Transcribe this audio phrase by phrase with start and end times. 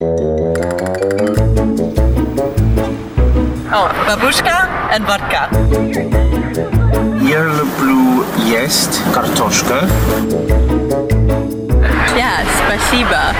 [0.00, 0.04] О,
[4.06, 5.50] бабушка и водка.
[7.20, 9.88] Я люблю есть картошка.
[12.14, 13.34] Да, спасибо.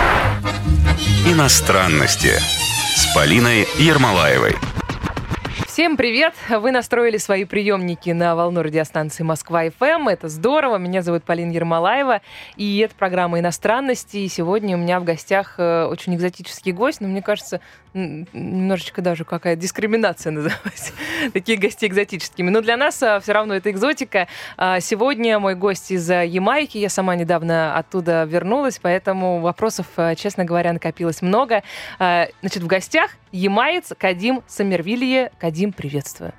[1.24, 2.32] Иностранности
[2.96, 4.56] с Полиной Ермолаевой.
[5.79, 6.34] Всем привет!
[6.50, 10.08] Вы настроили свои приемники на волну радиостанции Москва-ФМ.
[10.08, 10.76] Это здорово.
[10.76, 12.20] Меня зовут Полина Ермолаева.
[12.56, 14.16] И это программа «Иностранности».
[14.16, 17.00] И сегодня у меня в гостях э, очень экзотический гость.
[17.00, 17.61] Но мне кажется,
[17.94, 20.93] немножечко даже какая-то дискриминация называть
[21.32, 22.50] такие гости экзотическими.
[22.50, 24.26] Но для нас все равно это экзотика.
[24.56, 26.79] А Сегодня мой гость из э, Ямайки.
[26.79, 31.62] Я сама недавно оттуда вернулась, поэтому вопросов, э, честно говоря, накопилось много.
[32.00, 35.33] А, Значит, в гостях ямаец Кадим Самервилье.
[35.39, 36.33] Кадим, приветствую.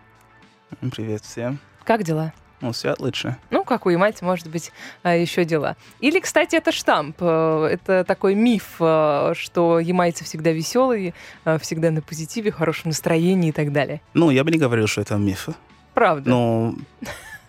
[0.92, 1.60] Привет всем.
[1.84, 2.34] Как дела?
[2.62, 3.38] Ну, все отлично.
[3.52, 4.72] Ну, как у ямайца, может быть,
[5.02, 5.78] а, еще дела.
[6.02, 7.16] Или, кстати, это штамп.
[7.22, 11.14] э, Это такой миф, э, что ямайцы всегда веселые,
[11.46, 14.02] э, всегда на позитиве, хорошем настроении и так далее.
[14.14, 15.48] Ну, я бы не говорил, что это миф.
[15.94, 16.30] Правда.
[16.30, 16.76] Но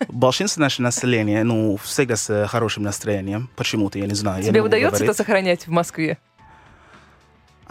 [0.09, 3.51] большинство нашего населения, ну, всегда с хорошим настроением.
[3.57, 4.45] Почему-то, я не знаю.
[4.45, 6.19] Тебе удается это сохранять в Москве?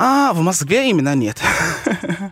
[0.01, 1.41] А, в Москве именно нет.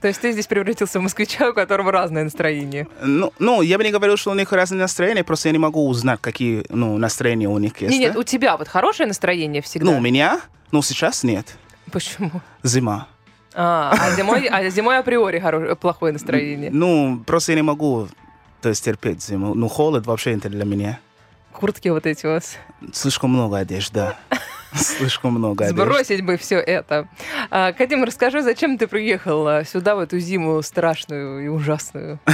[0.02, 2.88] То есть ты здесь превратился в москвича, у которого разное настроение.
[3.04, 5.86] ну, ну, я бы не говорил, что у них разные настроения, просто я не могу
[5.90, 7.92] узнать, какие, ну, настроения у них есть.
[7.92, 8.20] Нет, нет, да?
[8.22, 9.92] у тебя вот хорошее настроение всегда?
[9.92, 10.40] Ну, у меня?
[10.72, 11.58] Ну, сейчас нет.
[11.92, 12.32] Почему?
[12.64, 13.08] Зима.
[13.54, 16.70] А, а зимой, а зимой априори хоро- плохое настроение.
[16.72, 18.08] Ну, просто я не могу,
[18.62, 19.56] то есть, терпеть зиму.
[19.56, 21.00] Ну, холод вообще это для меня.
[21.52, 22.56] Куртки вот эти у вас.
[22.94, 24.37] Слишком много одежды, да.
[24.76, 25.82] Слишком много одежды.
[25.84, 27.08] Сбросить бы все это.
[27.50, 32.20] А, Кадим, расскажи, зачем ты приехал а, сюда в эту зиму страшную и ужасную?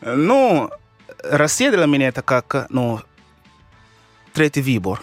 [0.00, 0.70] Ну,
[1.20, 3.00] для меня это как, ну,
[4.32, 5.00] третий выбор.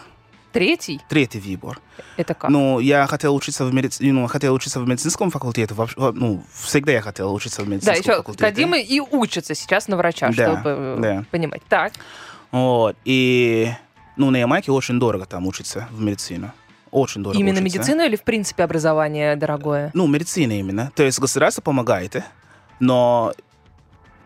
[0.54, 1.02] Третий?
[1.10, 1.82] Третий выбор.
[2.16, 2.50] Это как?
[2.50, 5.74] Ну, я хотел учиться в медицине, ну, хотел учиться в медицинском факультете.
[5.74, 8.46] вообще, ну, всегда я хотел учиться в да, медицинском еще факультете.
[8.46, 11.26] Кадим и учится сейчас на врача, Да, чтобы э, да.
[11.30, 11.62] понимать.
[11.68, 11.92] Так,
[12.52, 13.70] Вот, и,
[14.18, 16.52] ну, на Ямайке очень дорого там учиться в медицину.
[16.92, 17.80] Очень дорого именно учиться.
[17.80, 19.92] медицина или в принципе образование дорогое?
[19.94, 20.92] Ну, медицина именно.
[20.96, 22.24] То есть государство помогает,
[22.80, 23.34] но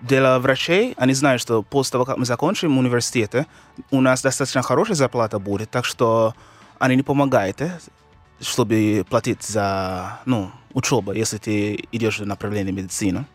[0.01, 3.47] для врачей, они знают, что после того, как мы закончим университет,
[3.91, 6.35] у нас достаточно хорошая зарплата будет, так что
[6.77, 7.61] они не помогают,
[8.39, 13.25] чтобы платить за ну, учебу, если ты идешь в направлении медицины.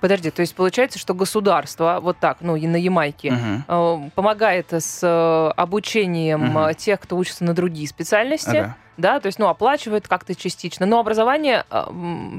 [0.00, 3.36] Подожди, то есть получается, что государство вот так, ну и на Ямайке,
[3.68, 8.76] э, помогает с э, обучением э, тех, кто учится на другие специальности, Ага.
[8.96, 11.64] да, то есть, ну, оплачивает как-то частично, но образование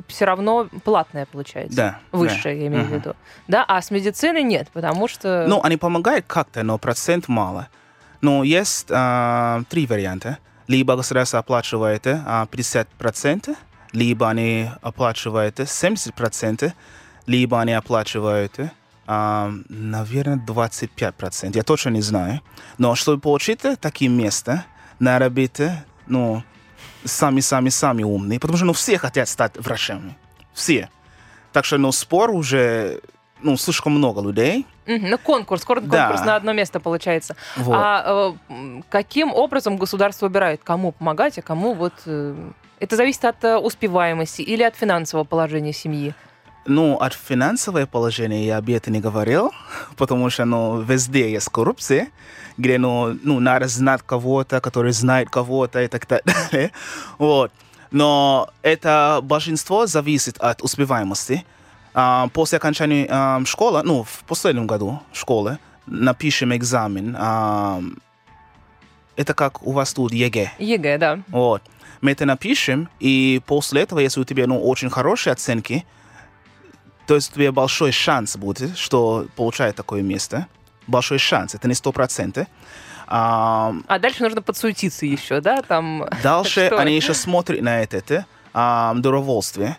[0.07, 1.75] все равно платное получается.
[1.75, 1.99] Да.
[2.11, 2.61] Высшее, да.
[2.61, 2.95] я имею в Мгм.
[2.95, 3.15] виду.
[3.47, 5.45] Да, а с медициной нет, потому что...
[5.47, 7.67] Ну, они помогают как-то, но процент мало.
[8.21, 10.37] Но есть а, три варианта.
[10.67, 13.55] Либо государство оплачивает а, 50%,
[13.91, 16.71] либо они оплачивают 70%,
[17.25, 18.59] либо они оплачивают,
[19.07, 21.55] а, наверное, 25%.
[21.55, 22.41] Я точно не знаю.
[22.77, 24.65] Но чтобы получить такие места,
[24.99, 25.59] надо быть,
[26.07, 26.43] ну,
[27.05, 30.15] сами-сами-сами умные, потому что ну, все хотят стать врачами.
[30.53, 30.89] Все.
[31.51, 33.01] Так что, ну, спор уже,
[33.41, 34.65] ну, слишком много людей.
[34.85, 36.07] Мгм, ну, конкурс, кон- Да.
[36.07, 37.35] конкурс на одно место получается.
[37.57, 37.75] Вот.
[37.77, 41.93] А э, каким образом государство выбирает, кому помогать, а кому вот...
[42.05, 42.35] э,
[42.79, 46.13] Это зависит от э, успеваемости или от финансового положения семьи?
[46.65, 49.51] Ну, от финансового положения я об этом не говорил,
[49.97, 52.07] потому что, ну, везде есть коррупция,
[52.57, 56.07] где, ну, ну, надо знать кого-то, который знает кого-то и так
[56.51, 56.71] далее.
[57.17, 57.51] Вот.
[57.91, 61.45] Но это большинство зависит от успеваемости.
[61.93, 67.15] А, после окончания а, школы, ну, в последнем году школы, напишем экзамен.
[67.19, 67.81] а,
[69.15, 70.53] это как у вас тут ЕГЭ.
[70.57, 71.19] ЕГЭ, да.
[71.27, 71.61] Вот.
[72.01, 75.85] Мы это напишем, и после этого, если у тебя ну, очень хорошие оценки,
[77.07, 80.47] то есть у тебя большой шанс будет, что получает такое место.
[80.87, 82.47] Большой шанс, это не сто процентов.
[83.07, 86.05] А, А дальше нужно подсуетиться еще, да, там...
[86.23, 89.77] дальше они еще смотрят на это, а, добровольствие.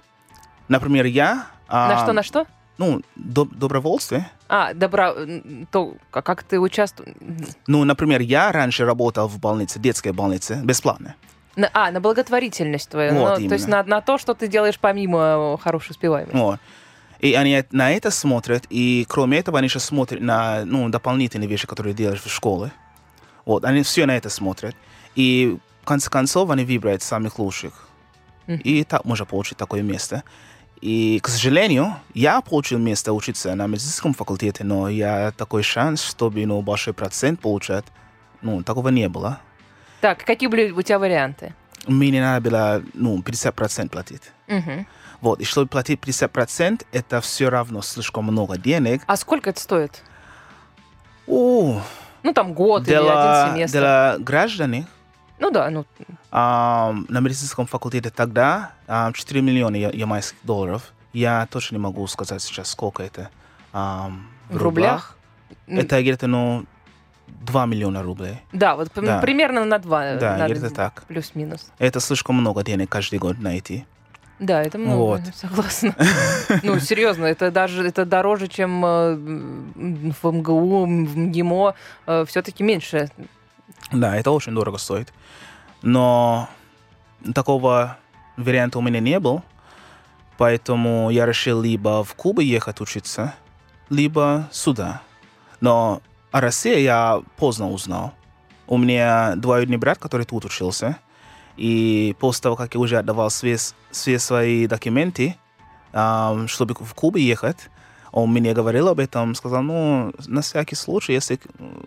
[0.69, 1.47] Например, я...
[1.69, 2.47] а, На что, на что?
[2.77, 4.29] Ну, доб- добровольствие.
[4.49, 5.13] А, добра...
[5.13, 7.15] м, То, как ты участвуешь...
[7.67, 11.15] Ну, например, я раньше работал в больнице, детской больнице, бесплатно.
[11.57, 13.15] На, а, на благотворительность твою.
[13.15, 16.37] Вот ну, то есть на, на то, что ты делаешь помимо хорошей успеваемости.
[16.37, 16.59] Вот.
[17.25, 21.67] И они на это смотрят, и кроме этого они еще смотрят на ну, дополнительные вещи,
[21.67, 22.71] которые делаешь в школе.
[23.47, 24.77] Вот, они все на это смотрят.
[25.15, 27.89] И в конце концов они выбирают самых лучших.
[28.47, 30.23] И так можно получить такое место.
[30.83, 36.45] И, к сожалению, я получил место учиться на медицинском факультете, но я такой шанс, чтобы
[36.45, 37.87] ну, большой процент получать,
[38.43, 39.41] ну, такого не было.
[40.03, 41.55] Так, какие были у тебя варианты?
[41.87, 44.23] мне не надо было ну, 50% платить.
[44.47, 44.87] Мгм.
[45.25, 49.01] Вот, и чтобы платить 50%, это все равно слишком много денег.
[49.07, 50.03] А сколько это стоит?
[51.27, 51.81] О,
[52.23, 53.79] Ну, там год или для, один семестр.
[53.79, 54.87] для граждан
[55.39, 55.87] Ну да, ну,
[56.31, 60.93] ам, на медицинском факультете тогда ам, 4 миллиона ямайских долларов.
[61.15, 63.31] Я точно не могу сказать сейчас, сколько это
[63.73, 65.17] ам, в рублях.
[65.67, 66.67] М, Это где-то, ну,
[67.29, 68.43] 2 миллиона рублей.
[68.53, 69.21] Да, вот Да.
[69.21, 70.17] примерно на два.
[70.17, 71.05] Да, надо где-то так.
[71.09, 71.71] Плюс-минус.
[71.79, 73.87] Это слишком много денег каждый год найти.
[74.39, 75.21] Да, это много, Вот.
[75.35, 75.95] согласна.
[76.63, 81.75] Ну, серьезно, это даже это дороже, чем э, в МГУ, в МГИМО,
[82.27, 83.11] все-таки меньше.
[83.93, 85.13] Да, это очень дорого стоит.
[85.83, 86.49] Но
[87.35, 87.97] такого
[88.37, 89.43] варианта у меня не был.
[90.37, 93.35] Поэтому я решил либо в Кубу ехать учиться,
[93.89, 95.01] либо сюда.
[95.61, 96.03] Но
[96.33, 98.13] о России я поздно узнал.
[98.67, 100.97] У меня двоюродный брат, который тут учился.
[101.57, 103.57] И после того, как я уже отдавал все,
[103.91, 105.37] все свои документы,
[105.93, 107.69] ам, чтобы в Кубу ехать,
[108.11, 111.39] он мне говорил об этом, сказал, ну, на всякий случай, если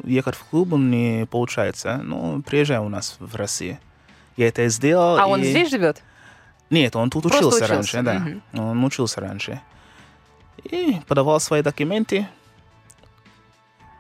[0.04, 3.78] ехать в Кубу не получается, ну, приезжай у нас в Россию.
[4.38, 5.18] Я это сделал.
[5.20, 6.04] А он и- здесь живет?
[6.70, 8.14] Нет, он тут Просто учился, учился, раньше, да.
[8.60, 8.70] мгм.
[8.70, 9.62] Он учился раньше.
[10.64, 12.28] И подавал свои документы.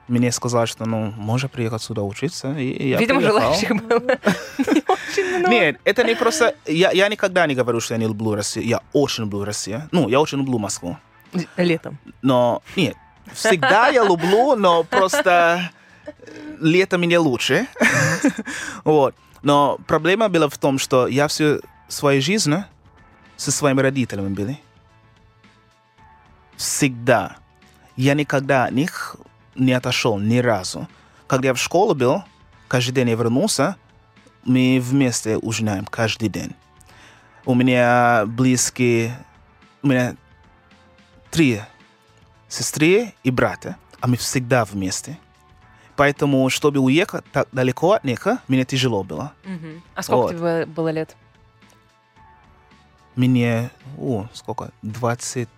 [0.07, 2.53] Мне сказали, что, ну, можно приехать сюда учиться.
[2.57, 3.39] И я Видимо, приехал.
[3.39, 3.99] желающих было
[4.57, 5.49] не очень много.
[5.49, 6.55] Нет, это не просто...
[6.65, 8.65] Я, я никогда не говорю, что я не люблю Россию.
[8.65, 9.89] Я очень люблю Россию.
[9.91, 10.97] Ну, я очень люблю Москву.
[11.57, 11.97] Летом.
[12.21, 12.95] Но нет,
[13.33, 15.71] всегда я люблю, но просто
[16.61, 17.67] лето мне лучше.
[18.83, 19.13] Вот.
[19.43, 22.55] Но проблема была в том, что я всю свою жизнь
[23.35, 24.55] со своими родителями был.
[26.55, 27.35] Всегда.
[27.95, 29.15] Я никогда от них
[29.57, 30.87] не отошел ни разу.
[31.27, 32.23] Когда я в школе был,
[32.67, 33.75] каждый день я вернулся,
[34.43, 36.55] мы вместе ужинаем каждый день.
[37.45, 39.17] У меня близкие,
[39.81, 40.15] у меня
[41.31, 41.61] три
[42.47, 45.17] сестры и брата, а мы всегда вместе.
[45.95, 49.33] Поэтому, чтобы уехать так далеко от них, мне тяжело было.
[49.43, 49.81] Мгм.
[49.95, 50.31] А сколько Вот.
[50.31, 51.17] тебе было лет?
[53.15, 55.49] Мне, о, сколько, 20...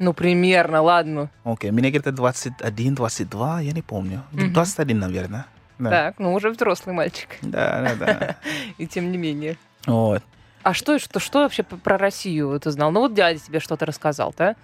[0.00, 1.30] Ну, примерно, ладно.
[1.44, 4.22] Окей, мне где-то 21, 22, я не помню.
[4.32, 4.54] Мгм.
[4.54, 5.46] 21, наверное.
[5.78, 5.90] Да.
[5.90, 7.28] Так, ну уже взрослый мальчик.
[7.42, 8.36] Да, да, да.
[8.78, 9.58] И тем не менее.
[9.86, 10.22] Вот.
[10.62, 12.90] А что, что, что вообще про Россию ты знал?
[12.90, 14.56] Ну вот дядя тебе что-то рассказал, да?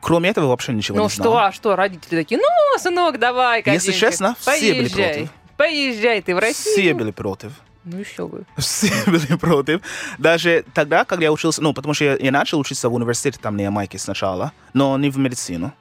[0.00, 1.38] Кроме этого вообще ничего ну не что, знал.
[1.38, 5.30] а что, родители такие, ну, сынок, давай, Если честно, все были против.
[5.58, 6.74] Поезжай ты в Россию.
[6.76, 7.52] Все были против.
[7.84, 8.44] Ну еще бы.
[8.56, 9.82] Все были против.
[10.18, 13.56] Даже тогда, когда я учился, ну, потому что я, я начал учиться в университете там
[13.56, 15.72] на Ямайке сначала, но не в медицину.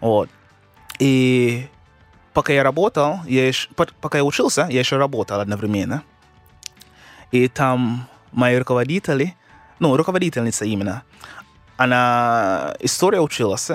[0.00, 0.28] Вот.
[0.98, 1.66] И
[2.34, 6.02] пока я работал, я по- пока я учился, я еще работал одновременно.
[7.32, 9.34] И там мои руководители,
[9.78, 11.02] ну, руководительница именно,
[11.76, 13.70] она история училась,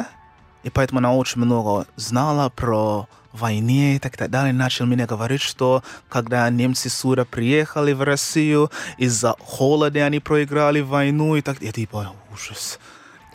[0.64, 4.54] и поэтому она очень много знала про войне и так далее.
[4.54, 11.36] Начал мне говорить, что когда немцы сюда приехали в Россию, из-за холода они проиграли войну
[11.36, 12.80] и так Я типа, ужас.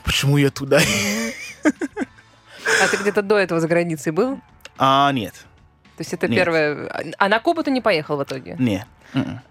[0.05, 0.81] Почему я туда?
[2.83, 4.41] А ты где-то до этого за границей был?
[4.79, 5.35] А, нет.
[5.97, 6.39] То есть это Нет.
[6.39, 7.15] первое...
[7.19, 8.57] А на Кубу ты не поехал в итоге?
[8.59, 8.87] Не.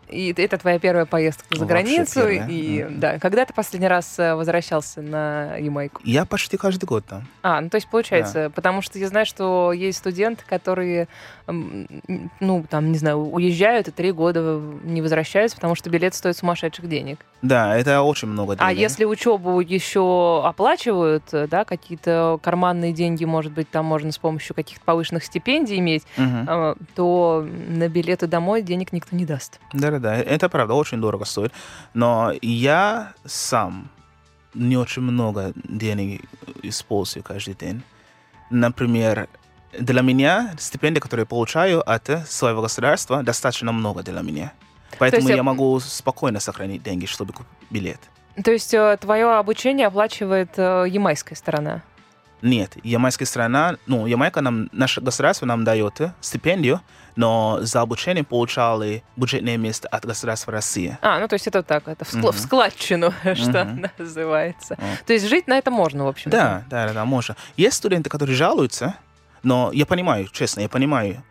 [0.10, 2.16] И это твоя первая поездка за границу.
[2.16, 2.48] первая.
[2.48, 3.00] И Мгм.
[3.00, 6.02] да, когда ты последний раз э, возвращался на Ямайку?
[6.04, 7.28] Я почти каждый год там.
[7.44, 11.08] А, ну то есть получается, потому что я знаю, что есть студенты, которые,
[11.48, 16.90] ну там, не знаю, уезжают и три года не возвращаются, потому что билет стоит сумасшедших
[16.90, 17.20] денег.
[17.42, 18.68] Да, это очень много денег.
[18.68, 24.18] А если учебу еще оплачивают, э, да, какие-то карманные деньги, может быть, там можно с
[24.18, 29.49] помощью каких-то повышенных стипендий иметь, э, то на билеты домой денег никто не даст.
[29.74, 31.54] Да-да-да, это правда, очень дорого стоит.
[31.94, 33.90] Но я сам
[34.54, 36.22] не очень много денег
[36.64, 37.84] использую каждый день.
[38.50, 39.28] Например,
[39.78, 44.54] для меня стипендия, которую я получаю от своего государства, достаточно много для меня.
[44.98, 48.00] Поэтому есть, э, я могу спокойно сохранить деньги, чтобы купить билет.
[48.44, 51.84] То есть твое обучение оплачивает э, ямайская сторона?
[52.42, 56.80] Нет, ямайская страна, ну, Ямайка нам, наше государство нам дает стипендию,
[57.18, 60.98] но за обучение получали бюджетное место от государства России.
[61.02, 62.32] А, ну то есть это так, это в, Мгм.
[62.32, 63.86] в складчину, что Мгм.
[63.98, 64.78] называется.
[64.80, 65.06] Вот.
[65.06, 66.32] То есть жить на это можно, в общем.
[66.32, 67.36] Да, да, да, да, можно.
[67.58, 68.96] Есть студенты, которые жалуются,
[69.44, 71.22] но я понимаю, честно, я понимаю,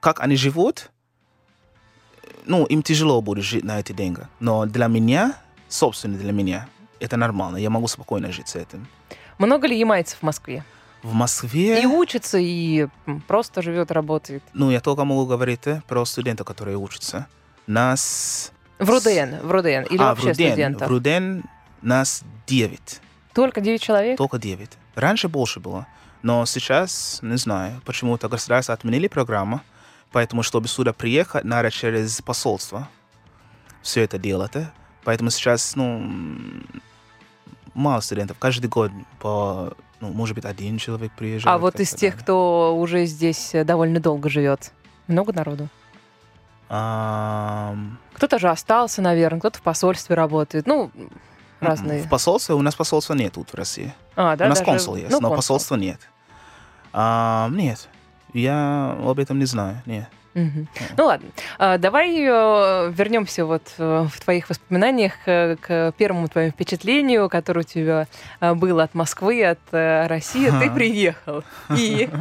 [0.00, 0.90] как они живут,
[2.44, 4.20] ну, им тяжело будет жить на эти деньги.
[4.40, 5.34] Но для меня,
[5.68, 6.68] собственно, для меня,
[7.00, 7.56] это нормально.
[7.56, 8.86] Я могу спокойно жить с этим.
[9.38, 10.64] Много ли ямайцев в Москве?
[11.02, 11.82] В Москве...
[11.82, 12.88] И учится, и
[13.26, 14.42] просто живет, работает.
[14.52, 17.28] Ну, я только могу говорить э, про студентов, которые учатся.
[17.66, 18.52] Нас...
[18.78, 19.86] В РУДН, в РУДН.
[19.90, 20.48] Или а, вообще в Руден.
[20.50, 20.88] студентов.
[20.88, 21.44] В Руден
[21.82, 23.00] нас 9.
[23.32, 24.18] Только 9 человек?
[24.18, 24.70] Только 9.
[24.96, 25.86] Раньше больше было.
[26.22, 29.60] Но сейчас, не знаю, почему-то государство отменили программу.
[30.10, 32.88] Поэтому, чтобы сюда приехать, надо через посольство
[33.82, 34.56] все это делать.
[34.56, 34.66] э.
[35.04, 36.10] Поэтому сейчас, ну,
[37.78, 38.36] мало студентов.
[38.38, 41.54] Каждый год по, ну, может быть, один человек приезжает.
[41.54, 42.22] А вот из тех, так.
[42.22, 44.72] кто уже здесь э, довольно долго живет,
[45.06, 45.68] много народу?
[46.68, 50.66] Ам, Кто-то же остался, наверное, кто-то в посольстве работает.
[50.66, 50.90] Ну,
[51.60, 52.02] разные.
[52.02, 53.94] В посольстве у нас посольства нет тут в России.
[54.16, 55.36] А, да, у нас даже- консул есть, ну, но консул.
[55.36, 56.00] посольства нет.
[56.92, 57.88] А, нет,
[58.34, 59.82] я об этом не знаю.
[59.86, 60.08] Нет.
[60.96, 61.28] Ну ладно,
[61.58, 67.60] А, давай э, вернемся вот э, в твоих воспоминаниях э, к первому твоему впечатлению, которое
[67.60, 68.06] у тебя
[68.40, 70.50] было от Москвы, от России.
[70.60, 71.44] Ты приехал.
[71.76, 72.08] И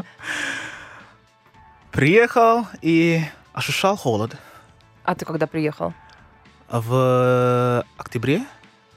[1.91, 4.36] Приехал и ощущал холод.
[5.03, 5.93] а ты когда приехал?
[6.69, 8.41] В октябре,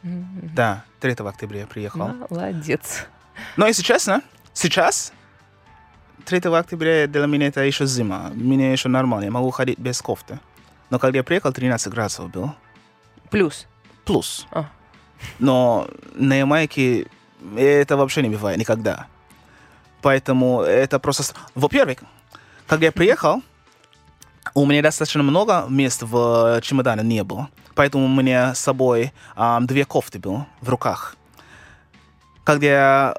[0.02, 2.08] да, 3 октября приехал.
[2.28, 3.06] Молодец.
[3.56, 4.22] Но если честно,
[4.52, 5.12] сейчас
[6.24, 8.30] 3 октября для меня это еще зима.
[8.34, 10.38] Мне еще нормально, я могу ходить без кофты.
[10.90, 12.54] Но когда я приехал, 13 градусов был.
[13.30, 13.66] Плюс.
[14.04, 14.46] Плюс.
[14.50, 14.66] А.
[15.38, 17.06] Но на Ямайке
[17.56, 19.06] это вообще не бывает никогда.
[20.02, 21.34] Поэтому это просто...
[21.54, 21.98] Во-первых,
[22.66, 23.42] когда я приехал,
[24.54, 27.48] у меня достаточно много мест в чемодане не было.
[27.74, 31.16] Поэтому у меня с собой ам, две кофты было в руках.
[32.44, 33.16] Когда я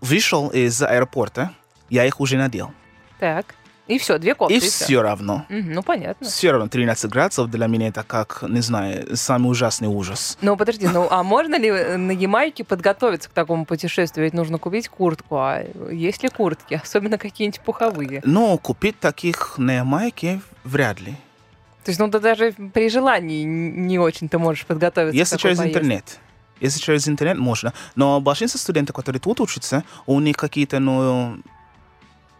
[0.00, 1.52] вышел из аэропорта,
[1.90, 2.72] я их уже надел.
[3.18, 3.54] Так.
[3.86, 4.56] И все, две кофты.
[4.56, 4.84] и всё.
[4.84, 5.46] все равно.
[5.48, 6.26] Мгм, Ну, понятно.
[6.26, 10.36] Все равно 13 градусов для меня это как, не знаю, самый ужасный ужас.
[10.42, 14.24] Ну, подожди, ну, а можно ли на Ямайке подготовиться к такому путешествию?
[14.24, 15.36] Ведь нужно купить куртку.
[15.36, 15.62] А
[15.92, 16.80] есть ли куртки?
[16.82, 18.22] Особенно какие-нибудь пуховые.
[18.24, 21.12] Но купить таких на Ямайке вряд ли.
[21.84, 25.78] То есть, ну, ты даже при желании не очень-то можешь подготовиться Если к через поездке.
[25.78, 26.18] интернет.
[26.58, 27.72] Если через интернет можно.
[27.94, 31.38] Но большинство студентов, которые тут учатся, у них какие-то, ну,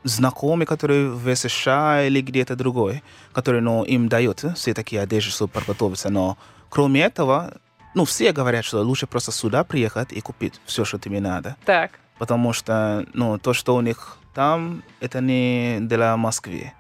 [0.07, 5.53] знакомые, которые в США или где-то другой, которые, ну, им дают все такие одежды, чтобы
[5.53, 6.11] подготовиться.
[6.11, 6.39] Но
[6.71, 7.55] кроме этого,
[7.95, 11.57] ну, все говорят, что лучше просто сюда приехать и купить все, что тебе надо.
[11.65, 11.91] Так.
[12.19, 16.73] Потому что, ну, то, что у них там, это не для Москвы.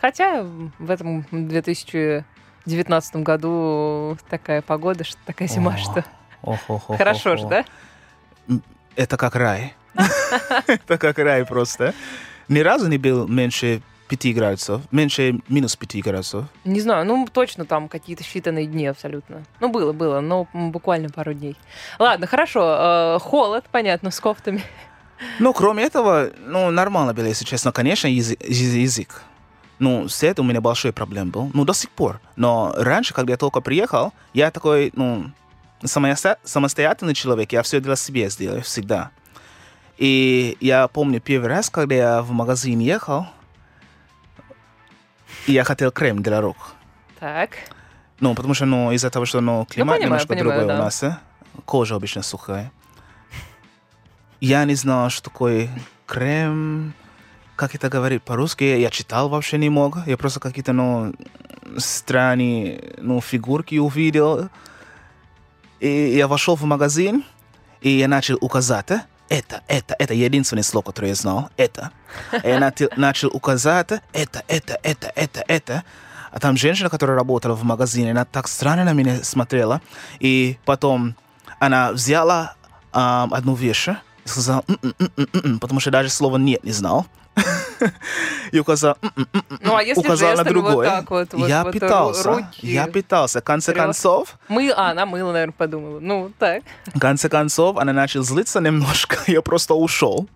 [0.00, 0.42] Хотя
[0.78, 6.04] в этом 2019 году такая погода, что такая зима, О, что
[6.42, 7.50] ох, ох, ох, хорошо ох, же, ох.
[7.50, 7.64] да?
[8.96, 9.74] Это как рай.
[10.66, 11.94] Это как рай просто.
[12.48, 16.44] Ни разу не был меньше 5 градусов, меньше минус 5 градусов.
[16.64, 19.42] Не знаю, ну точно там какие-то считанные дни абсолютно.
[19.60, 21.56] Ну было, было, но буквально пару дней.
[21.98, 23.16] Ладно, хорошо.
[23.16, 24.62] э, холод, понятно, с кофтами.
[25.40, 27.72] Ну, кроме этого, ну, нормально было, если честно.
[27.72, 29.22] Конечно, язы- язы- язык.
[29.80, 31.50] Ну, с этим у меня большой проблем был.
[31.54, 32.20] Ну, до сих пор.
[32.36, 35.30] Но раньше, когда я только приехал, я такой, ну,
[35.84, 37.52] самостоя- самостоятельный человек.
[37.52, 39.10] Я все для себя сделаю всегда.
[39.98, 43.26] И я помню первый раз, когда я в магазин ехал,
[45.46, 46.56] я хотел крем для рук.
[47.18, 47.50] Так.
[48.20, 50.80] Ну, потому что, ну, из-за того, что, ну, климат понимаю, немножко понимаю, другой да.
[50.80, 51.16] у нас, э,
[51.64, 52.70] кожа обычно сухая.
[54.40, 55.68] Я не знал, что такое
[56.06, 56.94] крем,
[57.56, 58.64] как это говорить по-русски.
[58.64, 60.06] Я читал вообще не мог.
[60.06, 61.12] Я просто какие-то, ну,
[61.76, 64.48] странные, ну, фигурки увидел.
[65.80, 67.24] И я вошел в магазин,
[67.80, 71.90] и я начал указать, э, это, это, это единственное слово, которое я знал, это.
[72.42, 75.84] Я нати- начал указать, это, это, это, это, это.
[76.30, 79.80] А там женщина, которая работала в магазине, она так странно на меня смотрела.
[80.20, 81.14] И потом
[81.58, 82.54] она взяла
[82.92, 87.06] ам, одну вещь и сказала, «М-м, м-м, м-м», потому что даже слова «нет» не знал.
[88.52, 88.96] И указал,
[89.60, 90.88] Ну, а если указал на вот другое.
[90.88, 93.40] так вот, вот- я вот ру- питался, руки я питался.
[93.40, 93.84] В конце вперед?
[93.86, 96.00] концов, Мы, а, она мыло, наверное, подумала.
[96.00, 96.62] Ну, так.
[96.86, 99.16] в конце концов, она начала злиться немножко.
[99.26, 100.28] Я просто ушел.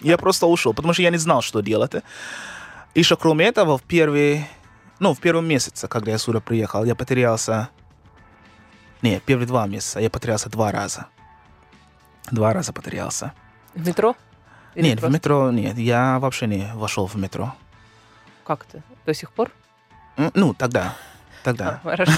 [0.00, 1.92] Я просто ушел, потому что я не знал, что делать.
[2.94, 4.46] Еще кроме этого, в первый,
[4.98, 7.68] ну, в первом месяце, когда я сюда приехал, я потерялся...
[9.02, 11.06] Не, первые два месяца я потерялся два раза.
[12.30, 13.32] Два раза потерялся.
[13.74, 14.16] В метро?
[14.76, 15.78] Или нет, в просто- метро нет.
[15.78, 17.54] Я вообще не вошел в метро.
[18.44, 19.50] Как то До сих пор?
[20.34, 20.94] Ну, тогда.
[21.42, 21.80] Тогда.
[21.82, 22.12] А, хорошо.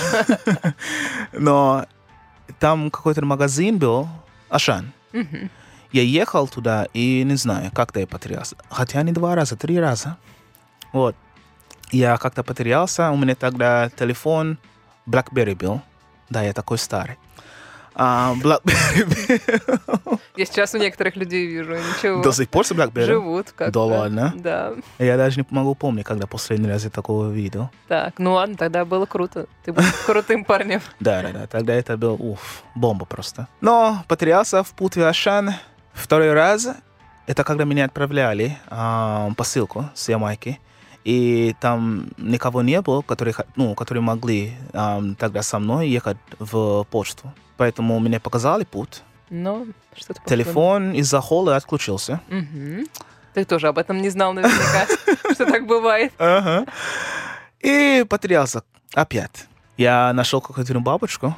[1.33, 1.87] Но
[2.59, 4.09] там какой-то магазин был,
[4.49, 4.93] Ашан.
[5.93, 8.57] Я ехал туда и не знаю, как-то я потерялся.
[8.69, 10.17] Хотя не два раза, три раза.
[10.93, 11.17] Вот.
[11.91, 13.11] Я как-то потерялся.
[13.11, 14.59] У меня тогда телефон
[15.07, 15.81] BlackBerry был.
[16.29, 17.17] Да, я такой старый.
[17.95, 22.23] А, BlackBerry Я сейчас у некоторых людей вижу, ничего.
[22.23, 23.07] до сих пор с BlackBerry?
[23.07, 24.33] Живут как Да ладно?
[24.37, 24.73] Да.
[24.99, 27.71] Я даже не могу помнить, когда последний раз я такого видел.
[27.89, 29.47] Так, ну ладно, тогда было круто.
[29.65, 30.81] Ты был крутым парнем.
[31.01, 31.47] Да, да, да.
[31.47, 33.49] Тогда это был, уф, бомба просто.
[33.61, 35.55] Но потерялся в путь Ашан.
[35.93, 36.69] Второй раз,
[37.27, 40.61] это когда меня отправляли а, посылку с Ямайки.
[41.09, 46.85] И там никого не было, которые, ну, которые могли а, тогда со мной ехать в
[46.91, 47.33] почту.
[47.57, 49.03] Поэтому мне показали путь.
[49.31, 49.65] Но
[49.97, 50.29] что-то пошло.
[50.29, 52.21] Телефон из-за холла отключился.
[52.29, 52.89] Мгм.
[53.33, 54.87] Ты тоже об этом не знал наверняка,
[55.33, 56.13] что так бывает.
[57.61, 58.63] И потерялся
[58.93, 59.47] опять.
[59.79, 61.35] Я нашел какую-то бабочку.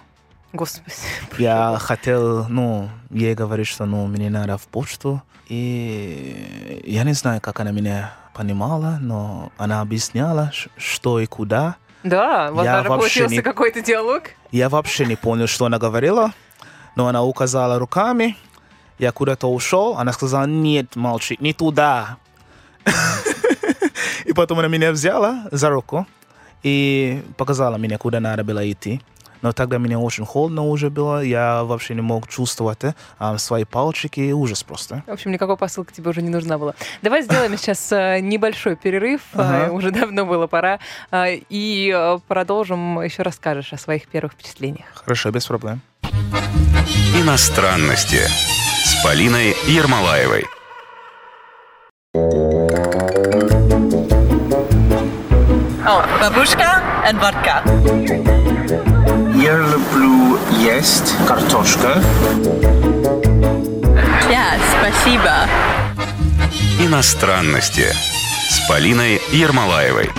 [0.53, 0.93] Господи.
[1.39, 5.23] Я хотел, ну, ей говорить, что, ну, мне надо в почту.
[5.49, 11.77] И я не знаю, как она меня понимала, но она объясняла, что и куда.
[12.03, 14.31] Да, вот даже получился не- какой-то диалог.
[14.51, 16.33] Я вообще не понял, что она говорила,
[16.97, 18.39] но она указала руками.
[18.99, 22.17] Я куда-то ушел, она сказала, нет, молчи, не туда.
[24.25, 26.07] И потом она меня взяла за руку
[26.63, 29.03] и показала мне, куда надо было идти.
[29.43, 33.65] Но тогда мне очень холодно уже было, я вообще не мог чувствовать э, а, свои
[33.65, 35.03] пальчики, ужас просто.
[35.07, 36.75] В общем, никакой посылка тебе уже не нужна была.
[37.03, 39.23] Давай сделаем сейчас э, небольшой перерыв.
[39.35, 39.67] Ага.
[39.67, 40.79] э, Уже давно было пора.
[41.11, 43.01] э, И продолжим.
[43.01, 44.87] Еще расскажешь о своих первых впечатлениях.
[44.95, 45.81] Хорошо, без проблем.
[47.17, 48.21] Иностранности
[48.85, 50.45] с Полиной Ермолаевой.
[56.21, 59.00] Бабушка and водка.
[59.41, 62.03] Я люблю есть картошка.
[64.31, 65.49] Ja, спасибо.
[66.79, 67.87] Иностранности
[68.51, 70.11] с Полиной Ермолаевой.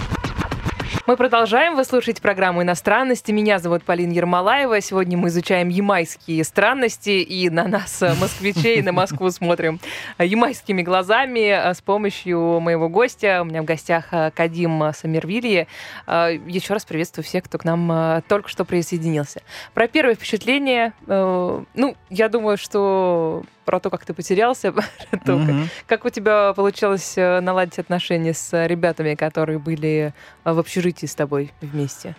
[1.11, 1.75] Мы продолжаем.
[1.75, 3.33] Вы слушаете программу «Иностранности».
[3.33, 4.79] Меня зовут Полина Ермолаева.
[4.79, 7.09] Сегодня мы изучаем ямайские странности.
[7.09, 9.81] И на нас, э, москвичей, на Москву смотрим
[10.17, 13.41] э, ямайскими глазами э, с помощью моего гостя.
[13.41, 15.67] У меня в гостях Кадим Самирвили.
[16.07, 19.41] Еще раз приветствую всех, кто к нам только что присоединился.
[19.73, 20.93] Про первое впечатление.
[21.07, 24.73] Ну, я думаю, что про то, как ты потерялся,
[25.25, 25.51] только.
[25.53, 25.69] Мгм.
[25.87, 31.05] Как у тебя получилось э, наладить отношения с э, ребятами, которые были э, в общежитии
[31.05, 32.15] с тобой вместе?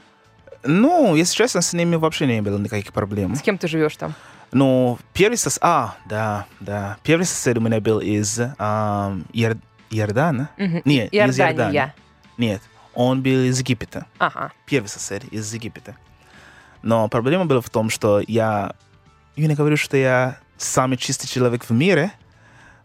[0.64, 3.36] Ну, если честно, с ними вообще не было никаких проблем.
[3.36, 4.14] С кем ты живешь там?
[4.50, 5.58] Ну, первый сосед...
[5.62, 6.96] А, да, да.
[7.02, 9.58] Первый сосед у меня был из ам, Иор-
[9.90, 10.48] Иордана.
[10.56, 10.82] Мгм.
[10.86, 11.46] Нет, из Иордания.
[11.48, 11.92] Иордании.
[12.38, 12.62] Нет,
[12.94, 14.06] он был из Египта.
[14.18, 14.52] Ага.
[14.64, 15.96] Первый сосед из Египта.
[16.82, 18.74] Но проблема была в том, что я...
[19.36, 22.12] Я не говорю, что я самый чистый человек в мире,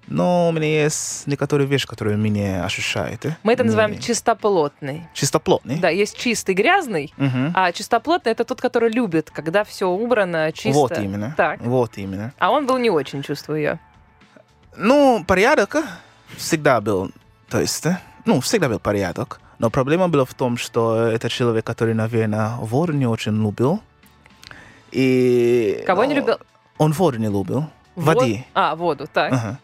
[0.07, 3.25] но у меня есть некоторые вещи, которые меня ощущают.
[3.25, 3.35] э.
[3.43, 5.07] Мы это называем Не- чистоплотный.
[5.13, 5.79] Чистоплотный.
[5.79, 7.51] Да, есть чистый грязный, Мгм.
[7.53, 10.79] а чистоплотный это тот, который любит, когда все убрано, чисто.
[10.79, 11.33] Вот именно.
[11.35, 11.61] Так.
[11.61, 12.31] Вот именно.
[12.39, 13.79] А он был не очень, чувствую я.
[14.77, 15.75] Ну, порядок
[16.37, 17.11] всегда был,
[17.49, 19.41] то есть, э, ну, всегда был порядок.
[19.59, 23.81] Но проблема была в том, что это человек, который, наверное, воду не очень любил.
[24.91, 25.83] И...
[25.85, 26.37] Кого не ну, любил?
[26.77, 27.65] Он воду не любил.
[27.95, 28.45] Вод- Воды.
[28.53, 29.33] А, воду, так.
[29.33, 29.59] Ага.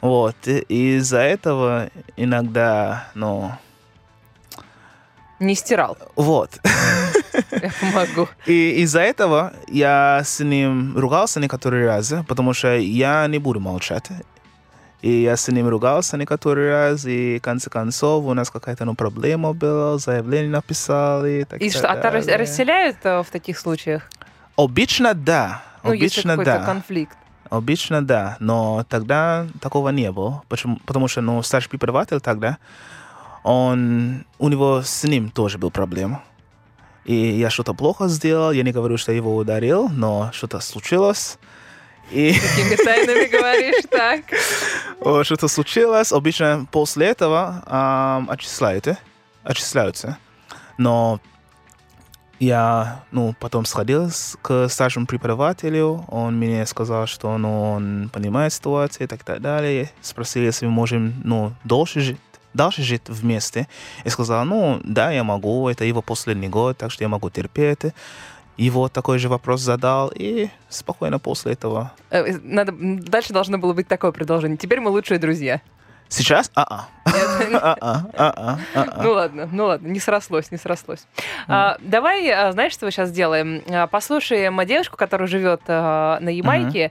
[0.00, 0.36] Вот.
[0.46, 3.50] И из-за этого иногда, ну,
[5.40, 5.98] Не стирал.
[6.16, 6.50] вот.
[7.50, 8.28] Я помогу.
[8.46, 14.08] И из-за этого я с ним ругался некоторые разы, потому что я не буду молчать.
[15.02, 18.94] И я с ним ругался некоторые раз, и в конце концов у нас какая-то ну,
[18.94, 21.44] проблема была, заявление написали.
[21.44, 22.36] Так И что, а то далее.
[22.36, 24.08] расселяют э, в таких случаях?
[24.56, 25.62] Обычно да.
[25.86, 26.64] Ну, если Обычно какой-то да.
[26.64, 27.16] конфликт.
[27.50, 30.42] Обычно да, но тогда такого не было.
[30.48, 30.78] Почему?
[30.84, 32.58] Потому что ну, старший преподаватель тогда,
[33.44, 36.22] он, у него с ним тоже был проблема.
[37.04, 41.38] И я что-то плохо сделал, я не говорю, что его ударил, но что-то случилось.
[42.10, 45.24] И Какими тайнами говоришь, так?
[45.24, 46.12] что-то случилось.
[46.12, 48.96] Обычно после этого ам, отчисляют, э,
[49.44, 50.18] отчисляются.
[50.78, 51.20] Но
[52.38, 54.10] я ну, потом сходил
[54.42, 59.90] к старшему преподавателю, он мне сказал, что ну, он понимает ситуацию и так далее.
[60.02, 62.18] Спросил, если мы можем ну, дольше жить,
[62.54, 63.68] дальше жить вместе.
[64.04, 67.92] И сказал, ну да, я могу, это его последний год, так что я могу терпеть.
[68.56, 71.92] Его такой же вопрос задал, и спокойно после этого.
[72.08, 74.56] Э, Надо, дальше должно было быть такое продолжение.
[74.56, 75.60] Теперь мы лучшие друзья.
[76.08, 76.50] Сейчас?
[76.54, 76.88] А-а.
[79.02, 81.06] Ну ладно, ну ладно, не срослось, не срослось.
[81.48, 83.62] А, давай, а, знаешь, что мы сейчас сделаем?
[83.68, 86.90] А, Послушаем девушку, которая живет на Ямайке.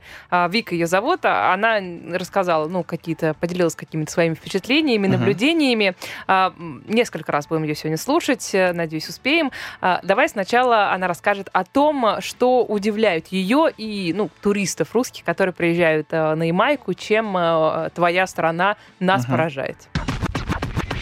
[0.50, 1.26] Вика ее зовут.
[1.26, 1.80] Она
[2.14, 5.96] рассказала, ну, какие-то, поделилась какими-то своими впечатлениями, наблюдениями.
[6.88, 8.50] Несколько раз будем ее сегодня слушать.
[8.54, 9.52] э, Надеюсь, успеем.
[9.82, 16.12] Давай сначала она расскажет о том, что удивляет ее и, ну, туристов русских, которые приезжают
[16.12, 17.38] на Ямайку, чем
[17.94, 19.32] твоя страна нас Мгм.
[19.32, 19.78] поражает.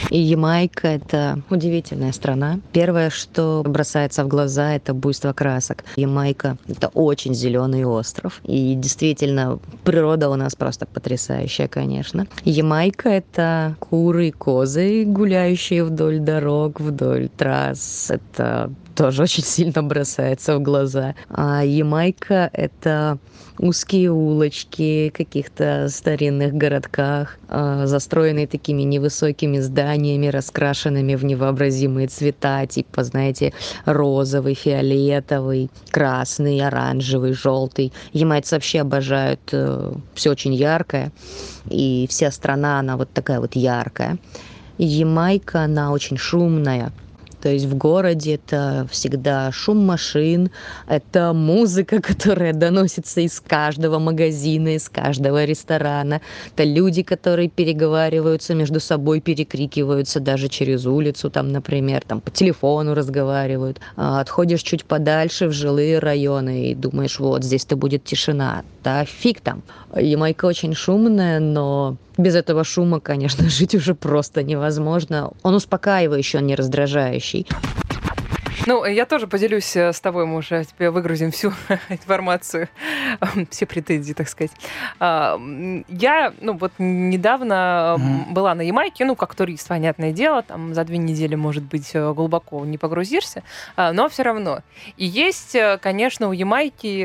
[0.10, 2.60] И Ямайка— это удивительная страна.
[2.72, 5.84] Первое, что бросается в глаза, это буйство красок.
[5.96, 8.40] Ямайка— это очень зеленый остров.
[8.44, 12.28] И действительно, природа у нас просто потрясающая, конечно.
[12.46, 18.12] Ямайка— это куры и козы, гуляющие вдоль дорог, вдоль трасс.
[18.12, 21.16] Это тоже очень сильно бросается в глаза.
[21.30, 23.18] А Ямайка— это
[23.60, 33.04] узкие улочки каких-то старинных городках, а, застроенные такими невысокими зданиями, раскрашенными в невообразимые цвета, типа,
[33.04, 33.54] знаете,
[33.86, 37.94] розовый, фиолетовый, красный, оранжевый, желтый.
[38.12, 39.42] Ямайцы вообще обожают
[40.14, 41.12] все очень яркое,
[41.70, 44.18] и вся страна, она вот такая вот яркая.
[44.80, 46.92] Ямайка, она очень шумная,
[47.44, 50.50] то есть в городе это всегда шум машин,
[50.88, 56.22] это музыка, которая доносится из каждого магазина, из каждого ресторана.
[56.56, 62.94] Это люди, которые переговариваются между собой, перекрикиваются даже через улицу, там, например, там по телефону
[62.94, 63.82] разговаривают.
[63.98, 68.64] А отходишь чуть подальше в жилые районы и думаешь, вот здесь-то будет тишина.
[68.86, 69.64] Да фиг там.
[69.94, 75.32] Ямайка очень шумная, но без этого шума, конечно, жить уже просто невозможно.
[75.44, 77.48] Он успокаивающий, он не раздражающий.
[78.68, 81.52] Ну, я тоже поделюсь э, с тобой, мы уже тебе выгрузим всю
[81.90, 82.70] информацию,
[83.50, 84.52] все претензии, так сказать.
[85.00, 85.40] А,
[85.88, 88.34] Я, ну, вот недавно Мгм.
[88.34, 92.14] была на Ямайке, ну, как турист, понятное дело, там за две недели, может быть, э,
[92.14, 93.44] глубоко не погрузишься,
[93.78, 94.60] но все равно.
[94.98, 97.04] И есть, конечно, у Ямайки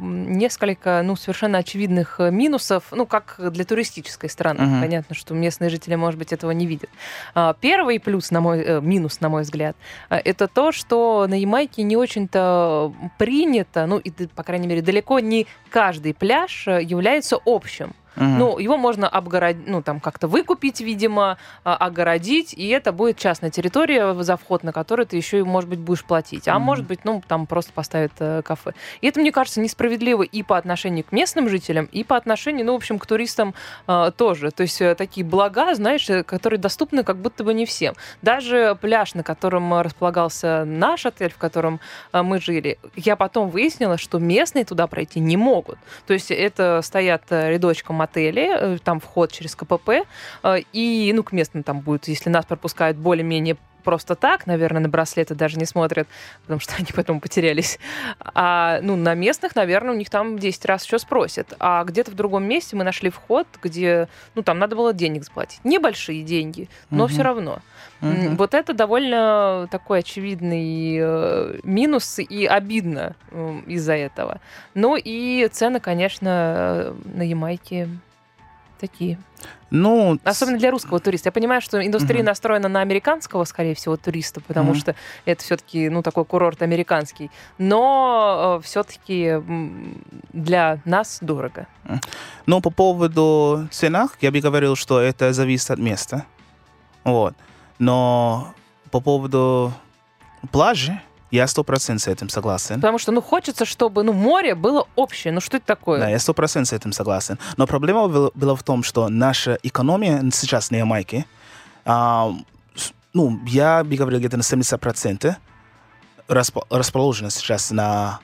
[0.00, 4.62] несколько, ну, совершенно очевидных минусов, ну, как для туристической страны.
[4.64, 4.80] Мгм.
[4.80, 6.90] Понятно, что местные жители, может быть, этого не видят.
[7.34, 9.76] А, Первый плюс, на мой, минус, на мой взгляд,
[10.08, 15.46] это то, что на Ямайке не очень-то принято, ну, и, по крайней мере, далеко не
[15.70, 17.94] каждый пляж э, является общим.
[18.18, 23.50] Ну, его можно обгородить, ну, там, как-то выкупить, видимо, а, огородить, и это будет частная
[23.50, 26.48] территория, за вход на которую ты еще может быть, будешь платить.
[26.48, 26.62] А Мгм.
[26.62, 28.72] может быть, ну, там просто поставят э, кафе.
[29.00, 32.72] И это, мне кажется, несправедливо и по отношению к местным жителям, и по отношению, ну,
[32.72, 33.54] в общем, к туристам
[33.86, 34.50] э, тоже.
[34.50, 37.94] То есть э, такие блага, знаешь, э, которые доступны как будто бы не всем.
[38.22, 41.80] Даже пляж, на котором э, располагался наш отель, в котором
[42.12, 45.78] э, мы жили, я потом выяснила, что местные туда пройти не могут.
[46.06, 49.90] То есть это стоят э, рядочком отели, э, там вход через КПП,
[50.42, 54.88] э, и, ну, к местным там будет, если нас пропускают более-менее просто так, наверное, на
[54.88, 56.08] браслеты даже не смотрят,
[56.42, 57.78] потому что они потом потерялись.
[58.20, 61.54] А, ну, на местных, наверное, у них там 10 раз еще спросят.
[61.58, 65.60] А где-то в другом месте мы нашли вход, где, ну, там надо было денег заплатить.
[65.64, 67.12] Небольшие деньги, но Мгм.
[67.12, 67.58] все равно.
[68.00, 68.36] Мгм.
[68.36, 73.16] Вот это довольно такой очевидный э, минус и обидно
[73.66, 74.40] из-за этого.
[74.74, 77.88] Ну и цены, конечно, э, на Ямайке
[78.78, 79.18] такие.
[79.70, 81.28] Ну, Особенно для русского туриста.
[81.28, 82.26] Я понимаю, что индустрия Мгм.
[82.26, 84.78] настроена на американского, скорее всего, туриста, потому Мгм.
[84.80, 84.94] что
[85.26, 87.30] это все-таки, ну, такой курорт американский.
[87.58, 89.34] Но все-таки
[90.32, 91.66] для нас дорого.
[92.46, 96.24] Ну, по поводу ценах, я бы говорил, что это зависит от места.
[97.04, 97.34] Вот.
[97.78, 98.54] Но
[98.90, 99.72] по поводу
[100.50, 102.76] пляжи, я сто процентов с этим согласен.
[102.76, 105.32] Потому что, ну, хочется, чтобы, ну, море было общее.
[105.32, 106.00] Ну, что это такое?
[106.00, 107.38] Да, я сто процентов с этим согласен.
[107.56, 111.26] Но проблема был- была в том, что наша экономия сейчас на Ямайке,
[111.84, 112.32] а,
[113.12, 115.36] ну, я бы говорил, где-то на 70%
[116.28, 118.20] распо- расположена сейчас на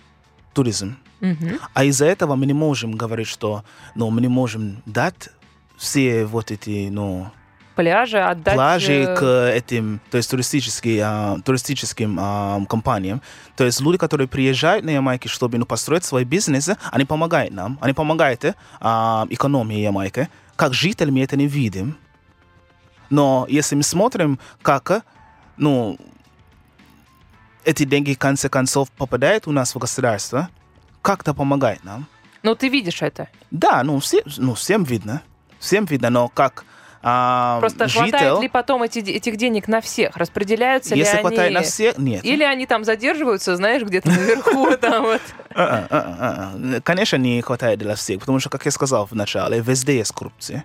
[0.52, 0.96] туризм.
[1.20, 1.58] Мгм.
[1.72, 3.64] А из-за этого мы не можем говорить, что
[3.94, 5.30] ну, мы не можем дать
[5.78, 7.30] все вот эти ну,
[7.74, 8.54] Пляжи отдать...
[8.54, 13.20] пляжи э, к этим, то есть а, туристическим а, компаниям.
[13.56, 17.78] То есть люди, которые приезжают на Ямайке, чтобы ну, построить свой бизнес, они помогают нам,
[17.80, 18.44] они помогают
[18.80, 20.28] а, экономии Ямайки.
[20.54, 21.96] Как жители мы это не видим.
[23.10, 25.04] Но если мы смотрим, как
[25.56, 25.98] ну,
[27.64, 30.48] эти деньги в конце концов попадают у нас в государство,
[31.02, 32.06] как это помогает нам?
[32.44, 33.28] Ну, ты видишь это.
[33.50, 35.22] Да, ну, все, ну всем видно.
[35.58, 36.64] Всем видно, но как
[37.06, 40.16] а, Просто житель, хватает ли потом эти, этих денег на всех?
[40.16, 41.54] Распределяются если ли хватает они...
[41.56, 42.24] на всех, нет.
[42.24, 45.20] Или они там задерживаются, знаешь, где-то наверху, там вот.
[45.54, 46.80] А, а.
[46.80, 50.64] Конечно, не хватает для всех, потому что, как я сказал в начале, везде есть коррупция.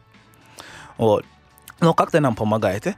[0.97, 1.25] Вот.
[1.81, 2.87] Но как-то нам помогает.
[2.87, 2.95] э.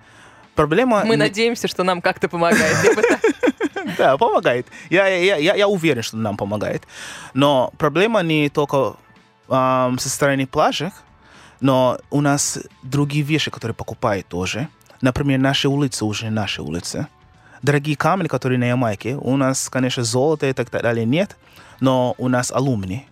[0.53, 1.03] Проблема...
[1.03, 2.75] Мы надеемся, что нам как-то помогает.
[3.97, 4.67] Да, помогает.
[4.91, 6.83] Я, я, я, я уверен, что нам помогает.
[7.33, 8.95] Но проблема не только
[9.49, 10.93] ам, со стороны плажек,
[11.61, 14.67] но у нас другие вещи, которые покупают тоже.
[14.99, 17.07] Например, наши улицы уже наши улицы.
[17.61, 21.37] Дорогие камни, которые на Ямайке, у нас, конечно, золото и так далее нет,
[21.79, 23.07] но у нас алюминий.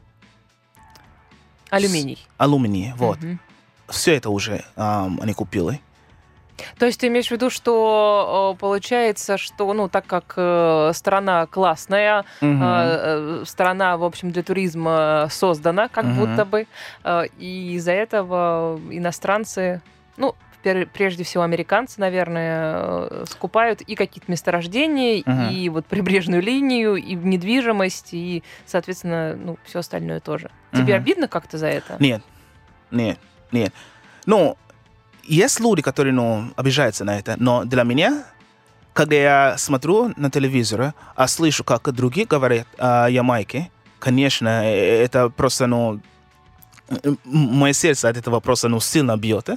[1.70, 2.18] Алюминий.
[2.38, 3.22] Алюминий, вот.
[3.22, 3.40] Мгм.
[3.88, 5.80] Все это уже ам, они купили.
[6.78, 11.46] То есть ты имеешь в виду, что э, получается, что, ну, так как э, страна
[11.48, 16.16] классная, э, страна, в общем, для туризма создана, как Мгм.
[16.16, 16.68] будто бы,
[17.38, 19.82] и из-за этого иностранцы,
[20.18, 20.36] ну,
[20.94, 25.50] прежде всего американцы, наверное, скупают и какие-то месторождения, Мгм.
[25.50, 30.50] и вот прибрежную линию, и недвижимость, и, соответственно, ну, все остальное тоже.
[30.74, 31.04] Тебе Мгм.
[31.04, 31.96] обидно как-то за это?
[32.00, 32.22] Нет,
[32.92, 33.18] нет,
[33.52, 33.74] нет.
[34.26, 34.58] Ну,
[35.30, 38.24] есть люди, которые, ну, обижаются на это, но для меня,
[38.94, 45.30] когда я смотрю на телевизор, а слышу, как другие говорят о Ямайке, конечно, э, это
[45.30, 46.00] просто, ну,
[47.24, 49.50] мое сердце от этого просто, ну, сильно бьет.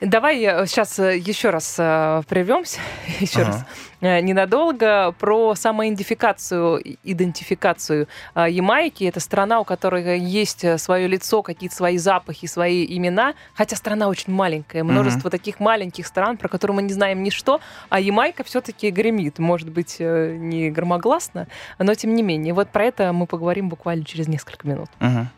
[0.00, 0.06] Э.
[0.06, 2.80] Давай сейчас еще раз э, прервемся,
[3.20, 3.46] еще Ага.
[3.46, 3.64] раз,
[4.00, 9.04] э, ненадолго про самоидентификацию, идентификацию э, Ямайки.
[9.04, 14.32] Это страна, у которой есть свое лицо, какие-то свои запахи, свои имена, хотя страна очень
[14.32, 19.38] маленькая, множество таких маленьких стран, про которые мы не знаем ничто, а Ямайка все-таки гремит,
[19.38, 21.46] может быть, э, не громогласно,
[21.78, 22.54] но тем не менее.
[22.54, 24.88] Вот про это мы поговорим буквально через несколько минут.
[25.00, 25.28] Мгм.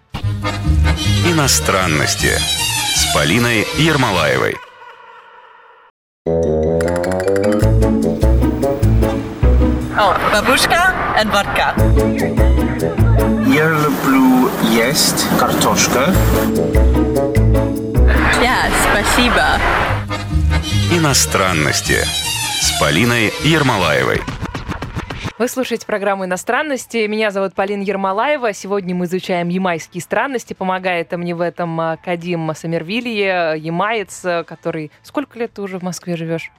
[1.28, 2.38] Иностранности
[3.12, 4.56] с Полиной Ермолаевой.
[9.98, 10.94] Oh, бабушка
[11.26, 11.74] водка.
[13.46, 16.14] Я люблю есть картошка.
[18.42, 19.58] Ja, спасибо.
[20.90, 21.98] Иностранности
[22.62, 24.22] с Полиной Ермолаевой.
[25.42, 27.04] Вы слушаете программу «Иностранности».
[27.08, 28.52] Меня зовут Полина Ермолаева.
[28.52, 30.54] Сегодня мы изучаем ямайские странности.
[30.54, 34.92] Помогает мне в этом а, Кадим Самервилье, ямаец, а, который...
[35.02, 36.52] Сколько лет ты уже в Москве живешь?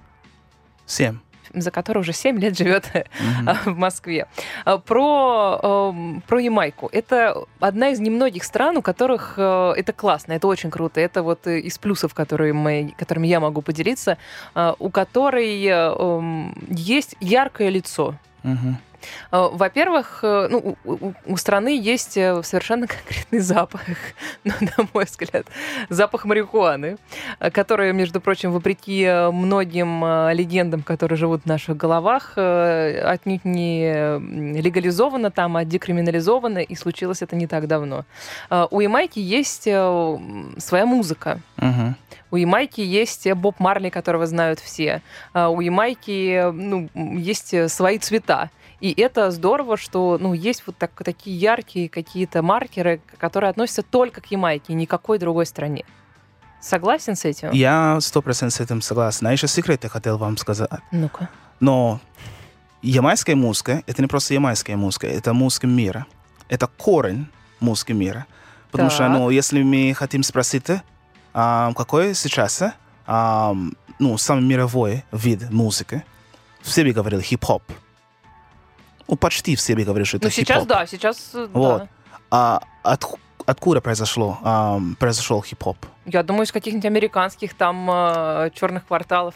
[0.86, 1.20] Семь.
[1.54, 2.92] За который уже 7 лет живет
[3.48, 4.28] а, в Москве.
[4.66, 5.94] А, Про,
[6.28, 6.90] про Ямайку.
[6.92, 11.00] Это одна из немногих стран, у которых это классно, это очень круто.
[11.00, 14.18] Это вот э, из плюсов, которые мы, которыми я могу поделиться,
[14.54, 15.56] у которой
[16.68, 18.18] есть яркое лицо.
[18.46, 18.93] Mm-hmm.
[19.32, 20.76] Э, Во-первых, э, ну,
[21.26, 23.82] у, страны есть э, совершенно конкретный запах,
[24.44, 25.46] ну, на мой взгляд,
[25.90, 26.98] запах марихуаны,
[27.52, 34.20] который, между прочим, вопреки многим легендам, которые живут в наших головах, отнюдь не
[34.62, 38.06] легализовано там, а декриминализовано, и случилось это не так давно.
[38.72, 41.40] У Ямайки есть своя музыка.
[42.32, 45.02] У Ямайки есть Боб Марли, которого знают все.
[45.34, 48.50] У Ямайки ну, есть свои цвета.
[48.84, 54.20] И это здорово, что ну, есть вот так, такие яркие какие-то маркеры, которые относятся только
[54.20, 55.86] к Ямайке, никакой другой стране.
[56.60, 57.52] Согласен с этим?
[57.52, 59.26] Я сто процентов с этим согласен.
[59.28, 60.70] А еще секрет я хотел вам сказать.
[60.92, 61.30] Ну-ка.
[61.62, 62.02] Но
[62.82, 66.06] ямайская музыка— это не просто ямайская музыка, это музыка мира.
[66.50, 67.28] Это корень
[67.62, 68.26] музыки мира.
[68.70, 69.12] Потому что, Так.
[69.12, 70.68] ну, если мы хотим спросить,
[71.34, 72.62] а, какой сейчас
[73.08, 73.56] а,
[74.00, 76.04] ну, самый мировой вид музыки,
[76.62, 77.64] все бы говорили хип-хоп.
[79.08, 80.68] Ну, почти все бы говорили, что это Ну, сейчас хип-хоп.
[80.68, 81.80] да, сейчас э, Вот.
[81.84, 81.88] да.
[82.32, 85.78] А от- откуда произошло, а, произошел хип-хоп?
[86.06, 87.86] Я думаю, из каких-нибудь американских там
[88.56, 89.36] черных кварталов.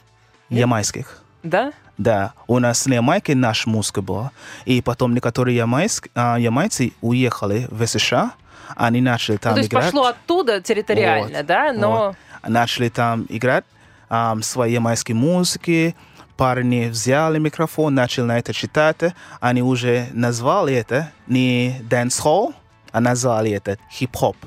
[0.50, 1.22] Ямайских.
[1.44, 1.74] Да?
[1.98, 4.32] Да, у нас на Ямайке наша музыка была.
[4.66, 8.32] И потом некоторые ямайск, а, ямайцы уехали в США,
[8.76, 9.86] они начали там ну, то есть играть.
[9.86, 11.74] пошло оттуда территориально, Вот, да?
[11.74, 12.16] Но
[12.48, 13.66] Начали там играть
[14.10, 15.96] ам, свои ямайские музыки.
[16.38, 19.14] Парни взяли микрофон, начали на это читать.
[19.40, 22.54] Они уже назвали это не dancehall,
[22.92, 24.38] а назвали это хип-хоп.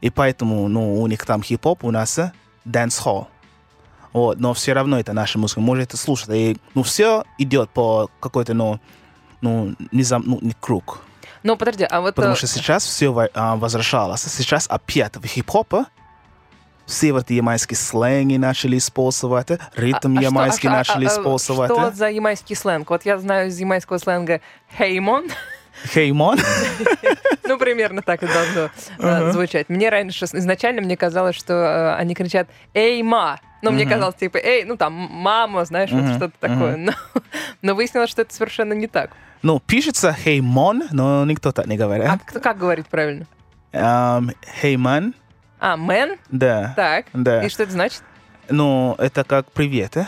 [0.00, 2.18] И поэтому ну, у них там хип-хоп, у нас
[2.64, 3.26] dancehall.
[4.12, 6.30] Вот, но все равно это наша музыка, можете слушать.
[6.30, 8.80] И, ну, все идет по какой-то, ну,
[9.40, 11.00] ну, не, зам, ну, не круг.
[11.42, 12.14] Ну, подожди, а вот...
[12.14, 14.22] Потому э, что сейчас все возвращалось.
[14.22, 15.86] Сейчас опять в хип-хопа
[17.28, 21.70] ямайские сленги начали использовать, ритм а что- ямайский а- а- начали а- использовать.
[21.70, 22.90] Что за ямайский сленг?
[22.90, 24.40] Вот я знаю из ямайского сленга
[24.76, 25.28] «хеймон»,
[25.94, 26.38] Хеймон.
[27.44, 29.70] ну, примерно так это должно э, звучать.
[29.70, 34.36] Мне раньше, изначально мне казалось, что э, они кричат «эй, ма!» Ну, мне казалось, типа,
[34.38, 36.76] эй, ну там, мама, знаешь, вот что-то такое.
[36.76, 36.92] Но,
[37.62, 39.10] но выяснилось, что это совершенно не так.
[39.42, 42.10] Ну, пишется хеймон, но никто так не А говорит.
[42.26, 43.26] кто- как говорить правильно?
[44.60, 45.14] Хейман,
[45.60, 46.16] А, мэн?
[46.30, 47.06] да, Так.
[47.12, 47.42] да.
[47.44, 48.02] И что это значит?
[48.48, 50.06] Ну, это как привет, э?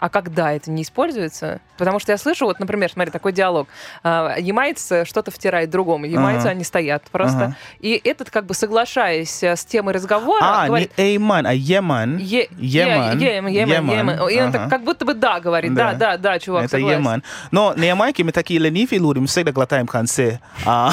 [0.00, 1.60] А когда это не используется?
[1.76, 3.68] Потому что я слышу, вот, например, смотри, такой диалог.
[4.02, 6.06] А, Ямайец э, что-то втирает другому.
[6.06, 6.50] Ямайцы, Ага.
[6.50, 7.36] они стоят просто.
[7.38, 7.56] Ага.
[7.80, 10.96] И этот, как бы соглашаясь э, с темой разговора, А, говорит...
[10.96, 12.16] не эйман, а еман.
[12.16, 13.18] Е- Еман.
[13.18, 14.28] е- Еман, Еман, Еман.
[14.30, 14.58] И он Ага.
[14.58, 15.74] так как будто бы да говорит.
[15.74, 16.12] Да, Да.
[16.12, 16.98] да, да, чувак, Это согласен.
[17.00, 17.22] еман.
[17.50, 20.92] Но на Ямайке мы такие ленивые люди, мы всегда глотаем концы, а,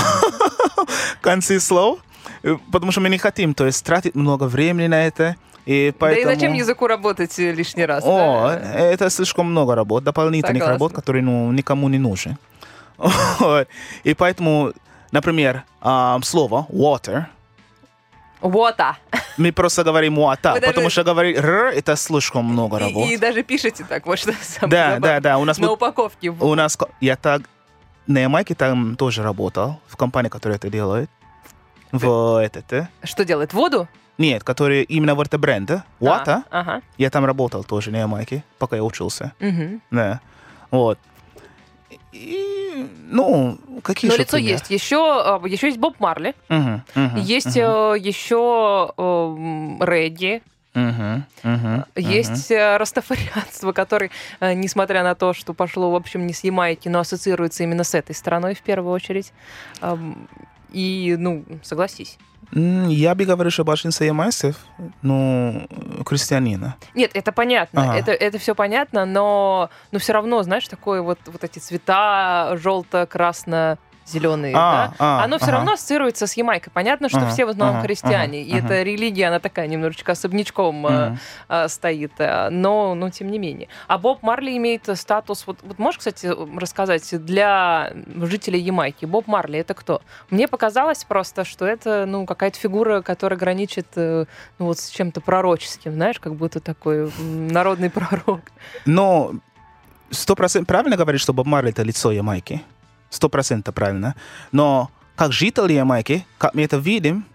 [1.22, 2.00] концы слов,
[2.72, 5.36] потому что мы не хотим, то есть тратить много времени на это.
[5.66, 6.32] И Да поэтому...
[6.32, 8.04] и зачем языку работать э, лишний раз?
[8.06, 8.80] О, да?
[8.80, 10.74] это слишком много работ, дополнительных Согласна.
[10.74, 12.38] работ, которые ну, никому не нужны.
[14.04, 14.74] И поэтому,
[15.12, 17.26] например, а, слово water,
[18.42, 18.94] а.
[19.38, 23.08] мы просто говорим water, Вы даже- потому что говорить р это слишком много работ.
[23.10, 25.00] И, и даже пишете так, вот что самое Да, забавное.
[25.00, 26.30] да, да, у нас На был- упаковке.
[26.30, 27.42] у нас я так
[28.08, 31.10] на Ямайке там тоже работал в компании, которая это делает.
[31.92, 32.88] В этот, э?
[33.04, 33.54] Что делает?
[33.54, 33.88] Воду?
[34.18, 36.42] нет, который именно в это бренда, Water.
[36.50, 36.82] А, ага.
[36.98, 39.34] Я там работал тоже на Ямайке, пока я учился.
[39.40, 39.80] Мгм.
[39.92, 40.22] Да.
[40.72, 40.98] Вот.
[42.12, 44.54] И, ну, какие Но еще лицо примеры?
[44.54, 44.72] есть.
[44.72, 46.34] Еще, э, еще есть Боб Марли.
[46.50, 50.42] Мгм, мгм, Есть э, еще э, Регги.
[50.74, 56.34] мгм, мгм, Есть э, растафарианство, который, э, несмотря на то, что пошло, в общем, не
[56.34, 59.32] с Ямайки, но ассоциируется именно с этой страной в первую очередь.
[60.72, 62.18] И, ну, согласись.
[62.54, 64.56] Я бы говорил, что большинство ямайцев,
[65.02, 65.68] ну,
[66.06, 66.78] крестьянина.
[66.96, 67.98] Нет, это понятно, Ага.
[68.00, 73.78] это, это все понятно, но, но все равно, знаешь, такое вот, вот эти цвета желто-красно
[74.08, 75.58] зеленые, А, да, а, оно все ага.
[75.58, 76.72] равно ассоциируется с Ямайкой.
[76.74, 78.66] Понятно, что Ага, все в основном ага, христиане, ага, и ага.
[78.66, 81.20] эта религия, она такая немножечко особнячком э, Мгм.
[81.50, 83.68] э, стоит, э, но, но тем не менее.
[83.88, 87.92] А Боб Марли имеет статус, вот, вот можешь, кстати, рассказать для
[88.22, 90.02] жителей Ямайки, Боб Марли это кто?
[90.30, 94.26] Мне показалось просто, что это, ну, какая-то фигура, которая граничит, э,
[94.60, 98.42] ну, вот с чем-то пророческим, знаешь, как будто такой народный пророк.
[98.86, 99.34] Но
[100.12, 102.62] сто процентов правильно говорить, что Боб Марли это лицо Ямайки.
[103.10, 104.16] Сто процентов правильно.
[104.52, 107.26] Но как жители Ямайки, как мы это видим,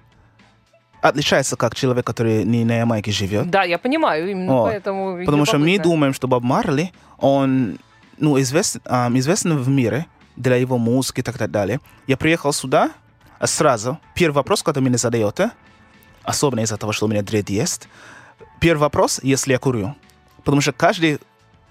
[1.01, 3.51] отличается как человек, который не на Ямайке живет.
[3.51, 5.25] Да, я понимаю, именно О, поэтому...
[5.25, 7.79] Потому что мы думаем, что Боб Марли, он
[8.19, 10.07] ну, известен, ам, известен в мире
[10.37, 11.81] для его музыки и так далее.
[12.07, 12.93] Я приехал сюда,
[13.39, 15.51] а сразу, первый вопрос, который мне задаете,
[16.23, 17.89] особенно из-за того, что у меня дред есть,
[18.61, 19.97] первый вопрос, если я курю.
[20.45, 21.19] Потому что каждое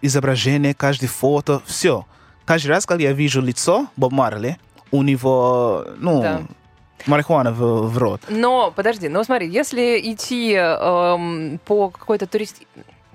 [0.02, 2.06] изображение, каждое фото, все.
[2.52, 4.58] Каждый раз, когда я вижу лицо Боб Марли,
[4.92, 6.42] у него, ну, Да.
[7.06, 8.24] марихуана в, в рот.
[8.28, 12.58] Но, подожди, ну смотри, если идти эм, по какой-то турист...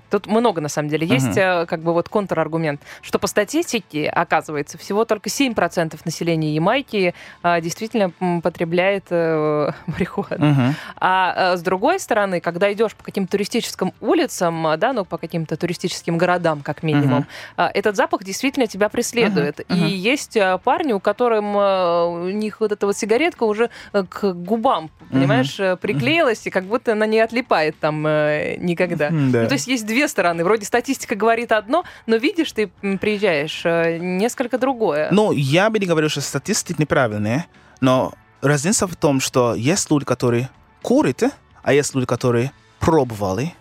[0.09, 1.05] Тут много, на самом деле.
[1.07, 7.13] Есть э, как бы вот контраргумент, что по статистике, оказывается, всего только 7% населения Ямайки
[7.43, 10.45] э, действительно потребляет э, марихуану.
[10.45, 10.75] Мгм.
[10.97, 15.57] А э, с другой стороны, когда идешь по каким-то туристическим улицам, да, ну, по каким-то
[15.57, 17.25] туристическим городам, как минимум,
[17.57, 19.59] э, этот запах действительно тебя преследует.
[19.67, 19.87] Мгм, мгм.
[19.87, 24.89] И есть парни, у которым э, у них вот эта вот сигаретка уже к губам,
[25.11, 29.09] понимаешь, э, приклеилась, и как будто она не отлипает там никогда.
[29.09, 29.41] Да.
[29.43, 30.43] Ну, то есть есть две стороны.
[30.43, 35.07] Вроде статистика говорит одно, но видишь, ты приезжаешь, э, несколько другое.
[35.11, 37.47] Ну, я бы не говорил, что статистика неправильная,
[37.81, 40.49] но разница в том, что есть люди, которые
[40.81, 41.23] курят,
[41.63, 43.53] а есть люди, которые пробовали.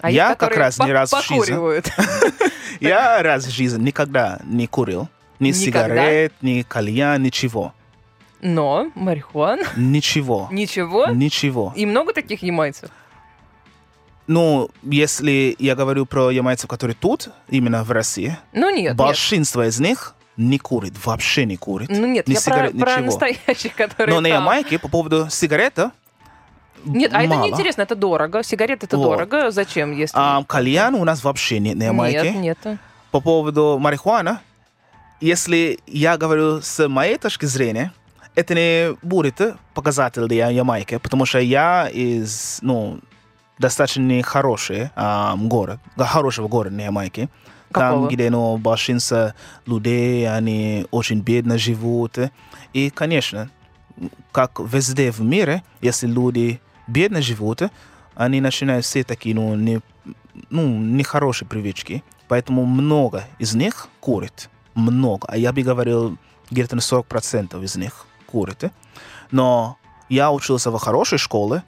[0.00, 1.82] А я есть, как раз ни по- разу в жизни-.
[2.80, 5.08] Я раз в жизни никогда не курил.
[5.38, 7.72] Ни сигарет, ни кальян, ничего.
[8.42, 10.48] Но марихуана, Ничего.
[10.52, 11.06] ничего.
[11.08, 11.72] Ничего.
[11.74, 12.90] И много таких ямайцев.
[14.26, 18.96] Ну, если я говорю про ямайцев, которые тут, именно в России, Ну нет, нет.
[18.96, 21.88] большинство из них не курит, вообще не курит.
[21.90, 23.04] Ну нет, ни я про, сигарет, про ничего.
[23.06, 24.38] настоящих, которые Но на там.
[24.42, 25.92] Ямайке по поводу сигарета
[26.84, 27.46] Нет, а это мало.
[27.46, 28.42] неинтересно, это дорого.
[28.42, 29.04] Сигареты это Вот.
[29.04, 29.50] дорого.
[29.50, 30.14] Зачем, если...
[30.18, 32.32] А кальян у нас вообще нет на Ямайке.
[32.32, 32.78] Нет, нет.
[33.12, 34.40] По поводу марихуана,
[35.20, 37.92] если я говорю с моей точки зрения,
[38.34, 39.40] это не будет
[39.72, 42.98] показатель для Ямайки, потому что я из, ну,
[43.58, 47.28] достаточно нехороший а, город, хорошего города на Ямайке.
[47.72, 49.32] Там, где, ну, большинство
[49.66, 52.16] людей, они очень бедно живут.
[52.72, 53.50] И, конечно,
[54.32, 57.62] как везде в мире, если люди бедно живут,
[58.14, 59.80] они начинают все такие, ну, не,
[60.48, 62.02] ну, нехорошие привычки.
[62.28, 64.48] Поэтому много из них курит.
[64.74, 65.26] Много.
[65.28, 66.16] А я бы говорил,
[66.50, 68.64] где-то на 40% из них курит.
[69.30, 69.76] Но
[70.08, 71.62] я учился в хорошей школе,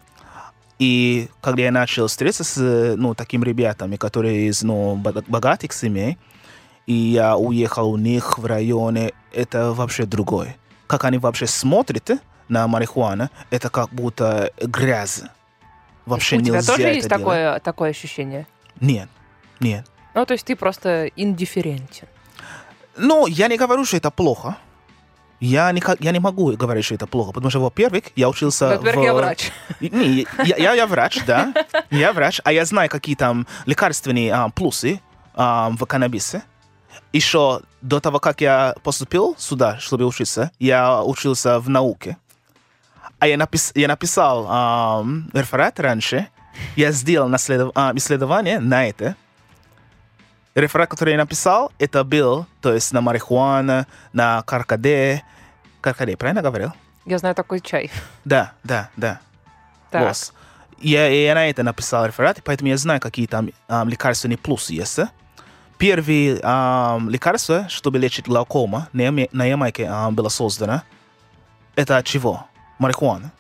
[0.79, 6.19] и когда я начал встретиться с ну, такими ребятами, которые из ну, бога- богатых семей,
[6.87, 10.57] и я уехал у них в районе, это вообще другое.
[10.87, 12.11] Как они вообще смотрят
[12.49, 15.23] на марихуану, это как будто грязь.
[16.07, 17.23] Вообще У тебя нельзя тоже это есть делать.
[17.23, 18.47] такое, такое ощущение?
[18.81, 19.09] Нет,
[19.61, 19.85] нет.
[20.15, 22.09] Ну, то есть ты просто индифферентен.
[22.97, 24.57] Ну, я не говорю, что это плохо.
[25.41, 29.03] Я не, я не могу говорить, что это плохо, потому что, во-первых, я учился Во-первых,
[29.03, 29.05] в...
[29.05, 29.53] я врач.
[29.81, 31.55] Не, я, я, я врач, да.
[31.91, 35.01] Я врач, а я знаю, какие там лекарственные а, плюсы
[35.35, 36.43] а, в каннабисе.
[37.13, 42.17] Еще до того, как я поступил сюда, чтобы учиться, я учился в науке.
[43.21, 46.27] А я, напис, я написал а, реферат раньше.
[46.75, 49.15] Я сделал наследов- а, исследование на это.
[50.59, 55.23] Реферат, который я написал, это был, то есть на марихуана, на каркаде.
[55.81, 56.73] Каркаде, правильно говорил?
[57.07, 57.91] Я знаю такой чай.
[58.25, 59.21] Да, да, да.
[59.91, 60.09] Так.
[60.09, 60.33] Вот.
[60.81, 64.99] Я, я на это написал реферат, поэтому я знаю, какие там ам, лекарственные плюсы есть.
[65.79, 70.83] Первое ам, лекарство, чтобы лечить глаукома, на, на Ямайке ам, было создано.
[71.77, 72.47] Это от чего?
[72.79, 73.33] Марихуана.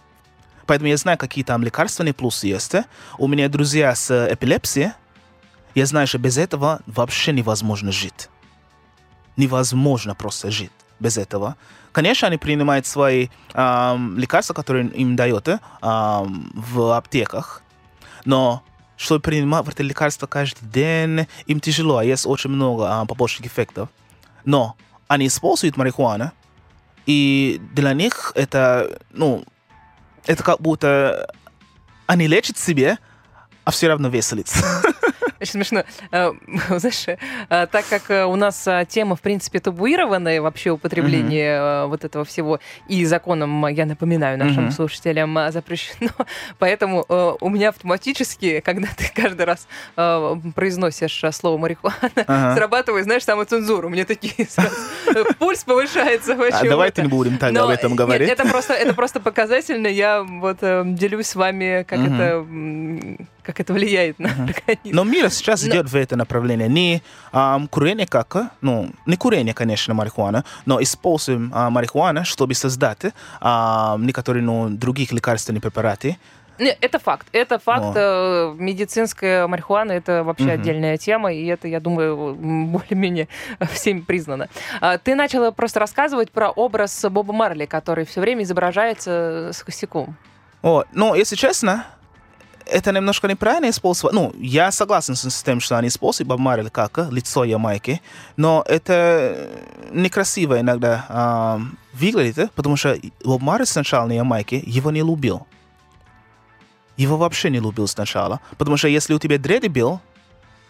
[0.66, 2.74] Поэтому я знаю, какие там лекарственные плюсы есть.
[3.16, 4.92] У меня друзья с э, эпилепсией.
[5.74, 8.28] Я знаю, что без этого вообще невозможно жить.
[9.36, 11.56] Невозможно просто жить без этого.
[11.92, 17.62] Конечно, они принимают свои ам, лекарства, которые им дают э, ам, в аптеках,
[18.24, 18.62] но
[18.96, 23.88] чтобы принимать это лекарство каждый день, им тяжело, а есть очень много ам, побочных эффектов.
[24.44, 26.32] Но они используют марихуану,
[27.06, 29.44] и для них это, ну,
[30.26, 31.32] это как будто
[32.06, 32.98] они лечат себе,
[33.64, 34.82] а все равно веселится.
[35.40, 35.84] Очень смешно.
[36.10, 36.32] Э,
[36.78, 37.16] Знаешь, э,
[37.48, 42.58] так как э, у нас тема, в принципе, табуированная, вообще употребление э, вот этого всего,
[42.88, 44.72] и законом, я напоминаю нашим Мгм.
[44.72, 46.10] слушателям, запрещено,
[46.58, 47.04] поэтому
[47.40, 49.66] у меня автоматически, когда ты каждый раз
[50.54, 52.56] произносишь слово марихуана, Ага.
[52.56, 53.88] срабатывает, знаешь, самоцензуру.
[53.88, 54.74] У меня такие сразу,
[55.38, 56.32] пульс повышается.
[56.34, 56.68] А почему-то.
[56.68, 58.28] давайте не будем тогда об этом говорить.
[58.28, 59.86] это просто, это просто показательно.
[59.86, 62.44] Я вот делюсь с вами, как это,
[63.48, 64.94] как это влияет на организм.
[64.94, 66.68] Но мир сейчас Но- идет в это направление.
[66.68, 72.52] Не ам, курение как, э, ну, не курение, конечно, марихуана, но используем а, марихуана, чтобы
[72.52, 72.98] создать
[73.40, 76.18] ам, некоторые, ну, других лекарственные препараты.
[76.58, 77.26] Не, это факт.
[77.32, 77.84] Это факт.
[77.84, 77.96] Вот.
[77.96, 80.60] э, Медицинская марихуана это вообще Мгм.
[80.60, 83.28] отдельная тема, и это, я думаю, более-менее
[83.72, 84.48] всеми признано.
[84.82, 90.16] А, Ты начала просто рассказывать про образ Боба Марли, который все время изображается с косяком.
[90.60, 91.86] О, но, если честно,
[92.70, 94.14] это немножко неправильно использовать.
[94.14, 98.00] Ну, я согласен с тем, что они используют Боб Марли как э, лицо Ямайки,
[98.36, 99.48] но это
[99.90, 101.60] некрасиво иногда
[101.92, 105.46] выглядит, э, потому что Боб Марли сначала на Ямайке его не любил.
[106.96, 108.40] Его вообще не любил сначала.
[108.58, 110.00] Потому что если у тебя дреды был,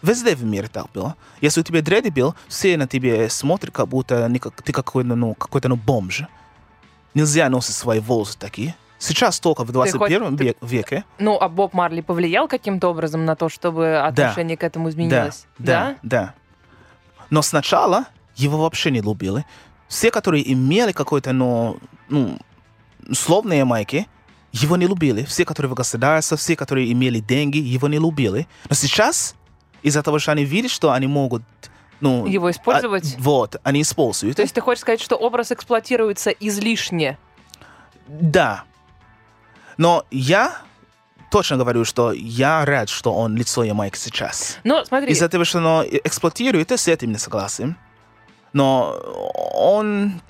[0.01, 1.15] везде в мире так было.
[1.41, 4.29] Если у тебя дреды был, все на тебя смотрят, как будто
[4.63, 6.23] ты какой-то, ну, какой-то, ну, бомж.
[7.15, 8.75] Нельзя носить свои волосы такие.
[8.99, 11.05] Сейчас только в 21 ты- век- веке.
[11.17, 15.47] Ну, а Боб Марли повлиял каким-то образом на то, чтобы отношение к этому изменилось?
[15.57, 16.33] Да, да.
[17.29, 19.45] Но сначала его вообще не любили.
[19.87, 21.77] Все, которые имели какой-то, ну,
[22.09, 22.37] ну,
[23.13, 24.07] словно Ямайки,
[24.51, 25.23] его не любили.
[25.23, 28.47] Все, которые в государстве, все, которые имели деньги, его не любили.
[28.67, 29.35] Но сейчас,
[29.81, 31.43] из-за того, что они видят, что они могут,
[32.01, 32.25] ну...
[32.25, 33.15] Его использовать?
[33.17, 34.35] а, вот, они используют.
[34.35, 37.17] То есть ты хочешь сказать, что образ эксплуатируется излишне?
[38.07, 38.63] Да.
[39.79, 40.57] Но я
[41.31, 44.57] точно говорю, что я рад, что он лицо Ямайки сейчас.
[44.65, 47.77] Но смотри, Из-за того, что он эксплуатирует, с этим не согласен.
[48.51, 48.91] Но
[49.53, 50.21] он...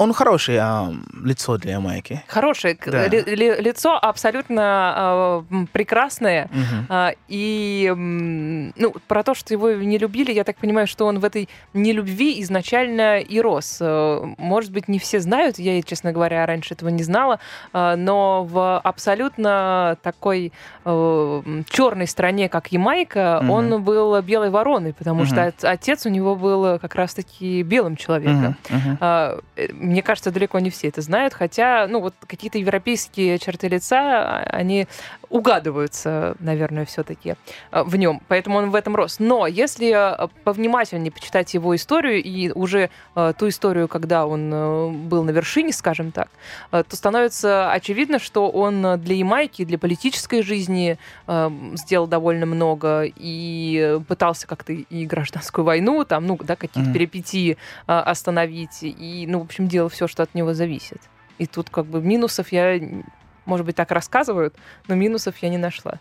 [0.00, 0.92] Он хорошее а,
[1.24, 2.22] лицо для Ямайки.
[2.26, 3.06] хорошее Да.
[3.06, 6.48] ли- ли- лицо абсолютно м, прекрасное.
[6.50, 6.86] Мгм.
[6.88, 11.18] А, и м, ну, про то, что его не любили, я так понимаю, что он
[11.18, 13.76] в этой нелюбви изначально и рос.
[13.82, 17.38] Э, Может быть, не все знают, я, честно говоря, раньше этого не знала,
[17.74, 20.50] а, но в абсолютно такой
[20.84, 23.50] черной стране, как Ямайка, Мгм.
[23.50, 25.26] он был белой вороной, потому Мгм.
[25.26, 28.56] что от- отец у него был как раз-таки белым человеком.
[28.70, 28.98] Мгм.
[29.00, 29.89] Мгм.
[29.90, 34.42] Мне кажется, далеко не все это знают, хотя, ну, вот какие-то европейские черты лица, а,
[34.44, 34.86] они
[35.30, 37.36] угадываются, наверное, все-таки
[37.70, 39.20] в нем, поэтому он в этом рос.
[39.20, 44.90] Но если а, повнимательнее почитать его историю и уже а, ту историю, когда он э,
[44.90, 46.28] был на вершине, скажем так,
[46.70, 50.98] то становится очевидно, что он для Ямайки, для политической жизни
[51.74, 56.92] сделал довольно много и пытался как-то и гражданскую войну, там, ну, да, какие-то Мгм.
[56.94, 57.56] перипетии
[57.86, 58.78] остановить.
[58.82, 61.00] И, ну, в общем, делал все, что от него зависит.
[61.38, 62.78] И тут как бы минусов я,
[63.44, 64.54] может быть, так рассказывают,
[64.88, 65.94] но минусов я не нашла.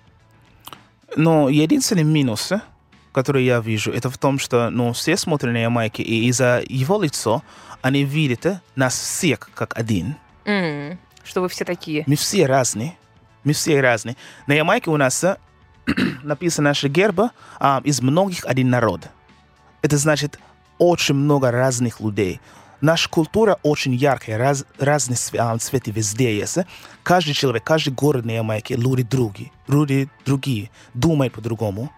[1.15, 2.51] Но единственный минус,
[3.11, 7.01] который я вижу, это в том, что ну, все смотрят на Ямайки, и из-за его
[7.01, 7.41] лица
[7.81, 10.15] они видят нас всех как один.
[10.45, 12.03] М, Что вы все такие.
[12.07, 12.97] Мы все разные.
[13.43, 14.15] Мы все разные.
[14.47, 15.37] На Ямайке у нас э,
[16.23, 19.01] написано наше герба а, из многих один народ.
[19.81, 20.39] Это значит
[20.77, 22.39] очень много разных людей.
[22.81, 26.57] Наша культура очень яркая, раз, разные цве- а, цветы везде есть.
[27.03, 31.91] Каждый человек, каждый город на Ямайке, люди другие, люди другие, думают по-другому.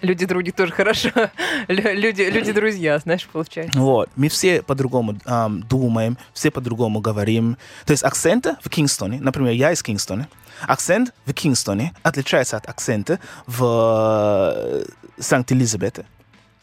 [0.00, 1.10] Люди други тоже хорошо.
[1.68, 3.76] Лю- Люди, люди друзья, знаешь, получается.
[3.80, 4.08] Вот.
[4.14, 7.56] Мы все по-другому ам, думаем, все по-другому говорим.
[7.84, 10.28] То есть акценты в Кингстоне, например, я из Кингстона,
[10.68, 13.18] акцент в Кингстоне отличается от акцента
[13.48, 14.84] в э,
[15.18, 16.06] Санкт-Элизабете.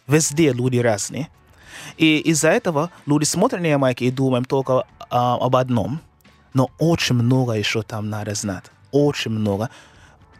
[0.07, 1.27] Везде люди разные.
[1.97, 5.99] И из-за этого люди смотрят на Ямайку и думаем только а, об одном.
[6.53, 8.65] Но очень много еще там надо знать.
[8.91, 9.69] Очень много.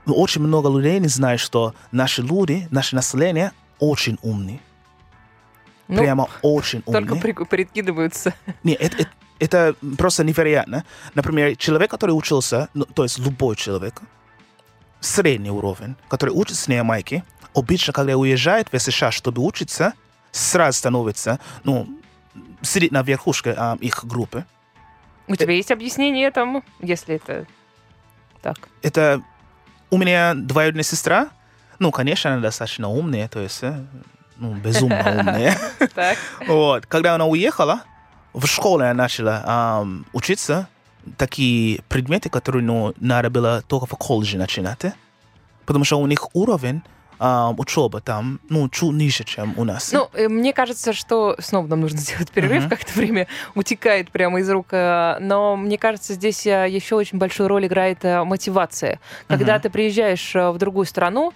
[0.06, 4.60] Но очень много людей не знают, что наши люди, наше население очень умные.
[5.88, 7.06] Ну, Прямо очень умные.
[7.06, 8.34] только при- прикидываются.
[8.64, 9.10] Не, это, это,
[9.40, 10.84] это просто невероятно.
[11.14, 14.02] Например, человек, который учился, ну, то есть любой человек,
[15.00, 17.24] средний уровень, который учится на Ямайке,
[17.54, 19.94] обычно, когда уезжает в США, чтобы учиться,
[20.36, 21.88] сразу становится, ну,
[22.62, 24.46] сидит на верхушке а, их группы.
[25.28, 27.48] У тебя есть объяснение этому, если это
[28.42, 28.58] так?
[28.84, 29.22] Это
[29.90, 31.30] у меня двоюродная сестра,
[31.80, 33.84] ну, конечно, она достаточно умная, то есть, э,
[34.38, 35.58] ну, безумно умная.
[36.48, 36.86] Вот.
[36.86, 37.82] Когда она уехала,
[38.34, 40.68] в школе она начала учиться
[41.18, 44.86] такие предметы, которые ну, надо было только в колледже начинать.
[44.86, 44.94] э.
[45.66, 46.82] Потому что у них уровень
[47.20, 49.92] ам, учебы там ну, чуть ниже, чем у нас.
[49.92, 52.70] Ну, э, мне кажется, что снова нам нужно сделать перерыв, Мгм.
[52.70, 54.68] как-то время утекает прямо из рук.
[54.72, 59.00] э, Но мне кажется, здесь э, еще очень большую роль играет мотивация.
[59.28, 59.62] Когда Мгм.
[59.62, 61.34] ты приезжаешь в другую страну,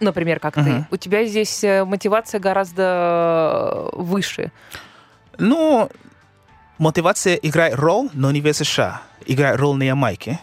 [0.00, 0.86] например, как ты, Мгм.
[0.90, 4.52] у тебя здесь мотивация гораздо выше.
[5.38, 5.88] Ну,
[6.78, 9.02] мотивация играет роль, но не в США.
[9.26, 10.38] Играет роль на Ямайке.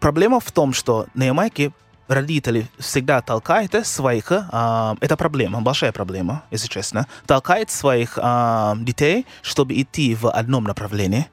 [0.00, 1.72] Проблема в том, что на Ямайке
[2.08, 4.30] родители всегда толкают своих...
[4.30, 7.06] а, это проблема, большая проблема, если честно.
[7.26, 11.26] Толкают своих а, детей, чтобы идти в одном направлении.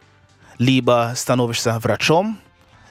[0.57, 2.37] Либо становишься врачом,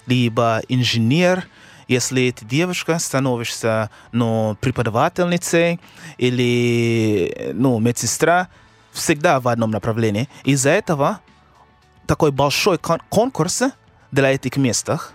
[0.06, 1.46] либо инженер,
[1.88, 5.80] если ты девушка, становишься ну, преподавательницей
[6.18, 8.48] или ну, медсестра,
[8.92, 10.28] всегда в одном направлении.
[10.44, 11.20] Из-за этого
[12.06, 13.62] такой большой кон- конкурс
[14.12, 15.12] для этих местах.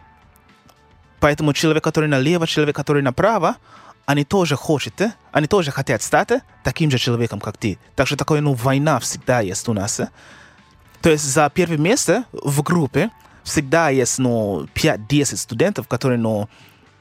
[1.19, 3.55] Поэтому человек, который налево, человек, который направо,
[4.05, 7.77] они тоже хотят, э, они тоже хотят стать э, таким же человеком, как ты.
[7.95, 9.99] Так что такое, ну, война всегда есть у нас.
[9.99, 10.07] э.
[11.01, 13.09] То есть за первое место в группе
[13.43, 16.49] всегда есть, ну, 5-10 студентов, которые, ну,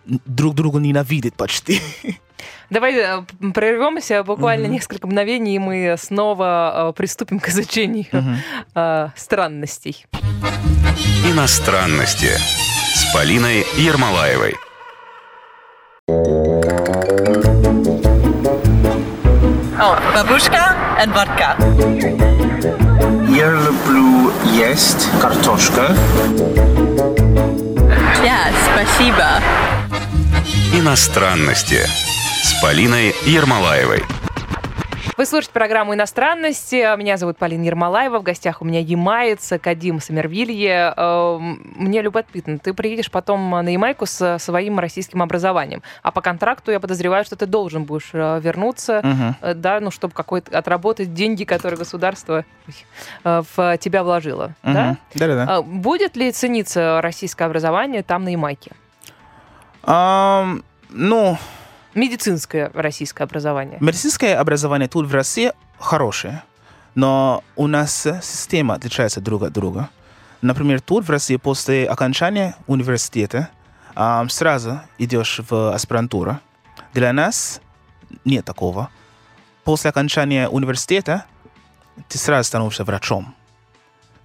[0.05, 1.81] друг друга ненавидят почти.
[2.71, 2.95] Давай
[3.55, 4.73] прервемся буквально Мгм.
[4.75, 8.07] несколько мгновений, и мы снова э, приступим к изучению
[8.75, 10.07] э, странностей.
[11.27, 12.31] Иностранности
[13.09, 14.55] с Полиной Ермолаевой.
[19.79, 20.77] Oh, бабушка
[21.13, 21.57] водка.
[23.29, 25.97] Я люблю есть картошка.
[28.23, 29.41] Ja, спасибо.
[30.75, 31.81] Иностранности
[32.43, 34.03] с Полиной Ермолаевой.
[35.17, 36.97] Вы слушаете программу «Иностранности».
[36.97, 38.21] Меня зовут Полина Ермолаева.
[38.21, 40.95] В гостях у меня ямаец Кадим Самервилье.
[40.97, 45.83] Э, Мне любопытно, ты приедешь потом на Ямайку со своим российским образованием.
[46.03, 50.15] А по контракту я подозреваю, что ты должен будешь э, вернуться, э, да, ну, чтобы
[50.15, 52.45] какой-то отработать деньги, которые государство
[53.25, 54.55] э, в тебя вложило.
[54.63, 54.85] Да?
[54.85, 54.99] Мгм.
[55.15, 55.63] Да-да-да.
[55.63, 58.71] Будет ли цениться российское образование там, на Ямайке?
[59.83, 61.39] Ам, ну,
[61.95, 63.79] Медицинское российское образование.
[63.81, 66.43] медицинское образование тут в России хорошее,
[66.95, 69.89] но у нас система отличается друг от друга.
[70.43, 73.49] Например, тут в России после окончания университета
[73.95, 76.39] ам, сразу идешь в аспирантуру.
[76.95, 77.61] Для нас
[78.25, 78.91] нет такого.
[79.65, 81.25] После окончания университета
[82.09, 83.35] ты сразу становишься врачом.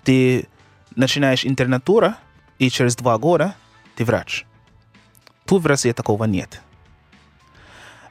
[0.03, 0.47] Ты
[0.95, 2.17] начинаешь интернатура,
[2.59, 3.55] и через два года
[3.95, 4.45] ты врач.
[5.45, 6.61] Тут в России такого нет.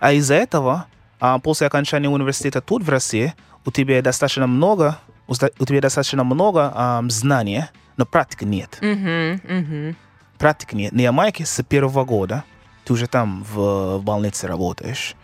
[0.02, 0.86] А из-за этого,
[1.20, 3.34] а, после окончания университета тут в России,
[3.64, 4.98] у тебя достаточно много,
[5.28, 5.34] у
[5.64, 8.78] тебя достаточно много ам, знаний, но практики нет.
[8.80, 9.96] Мгм, мгм.
[10.38, 10.90] Практики нет.
[10.92, 12.42] На Ямайке с первого года
[12.84, 15.14] ты уже там в, в больнице работаешь.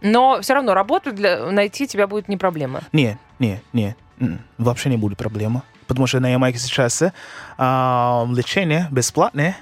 [0.00, 2.80] Но все равно работу для, найти тебя будет не проблема.
[2.94, 3.98] Нет, нет, нет.
[4.18, 5.60] М, Вообще не будет проблемы.
[5.86, 7.10] Потому что на Ямайке сейчас э,
[7.58, 9.58] лечение бесплатное,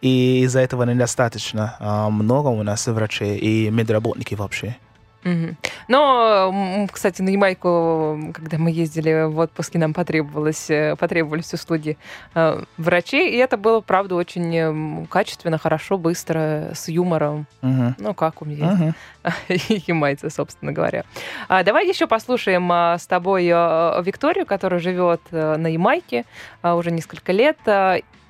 [0.00, 4.76] и из-за этого недостаточно а, много у нас врачей и медработники вообще.
[5.22, 5.56] Мгм.
[5.88, 11.98] Но, кстати, на Ямайку, когда мы ездили в отпуске, нам потребовалось, э, потребовались услуги
[12.34, 17.46] э, врачей, и это было, правда, очень м, качественно, хорошо, быстро, с юмором.
[17.60, 17.96] Мгм.
[17.98, 18.94] Ну, как умеют Мгм.
[19.86, 21.04] ямайцы, собственно говоря.
[21.48, 26.24] А, давай еще послушаем а, с тобой а, Викторию, которая живет а, на Ямайке
[26.62, 27.58] а, уже несколько лет.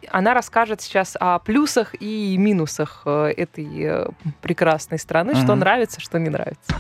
[0.08, 4.06] Она расскажет сейчас о плюсах и минусах э, этой э,
[4.40, 5.58] прекрасной страны, что Мгм.
[5.60, 6.74] нравится, что не нравится.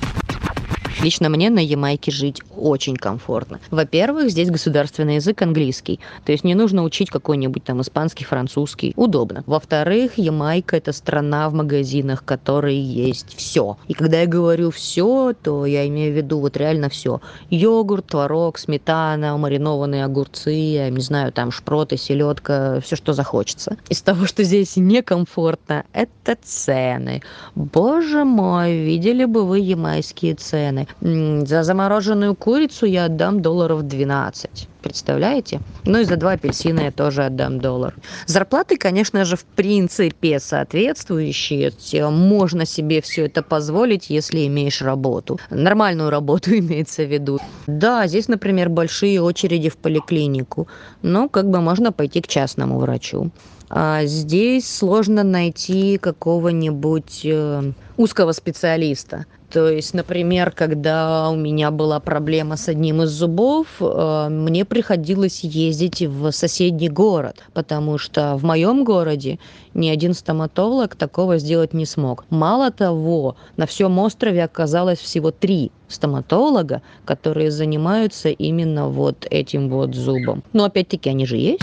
[1.02, 3.58] Лично мне на Ямайке жить очень комфортно.
[3.70, 8.92] Во-первых, здесь государственный язык английский, то есть не нужно учить какой-нибудь там испанский, французский.
[8.96, 9.42] Удобно.
[9.46, 13.78] Во-вторых, Ямайка это страна в магазинах, которые есть все.
[13.88, 17.22] И когда я говорю все, то я имею в виду вот реально все.
[17.48, 23.78] Йогурт, творог, сметана, маринованные огурцы, я не знаю, там шпроты, селедка, все, что захочется.
[23.88, 27.22] Из того, что здесь некомфортно, это цены.
[27.54, 30.88] Боже мой, видели бы вы ямайские цены.
[31.00, 34.68] За замороженную курицу я отдам долларов 12.
[34.82, 35.60] Представляете?
[35.84, 37.94] Ну и за два апельсина я тоже отдам доллар.
[38.26, 41.72] Зарплаты, конечно же, в принципе соответствующие.
[42.10, 45.38] Можно себе все это позволить, если имеешь работу.
[45.50, 47.38] Нормальную работу имеется в виду.
[47.66, 50.68] Да, здесь, например, большие очереди в поликлинику.
[51.02, 53.30] Но как бы можно пойти к частному врачу.
[53.70, 59.26] А здесь сложно найти какого-нибудь э, узкого специалиста.
[59.48, 65.44] То есть, например, когда у меня была проблема с одним из зубов, э, мне приходилось
[65.44, 69.38] ездить в соседний город, потому что в моем городе
[69.72, 72.24] ни один стоматолог такого сделать не смог.
[72.30, 79.94] Мало того, на всем острове оказалось всего три стоматолога, которые занимаются именно вот этим вот
[79.94, 80.42] зубом.
[80.52, 81.62] Но опять-таки они же есть.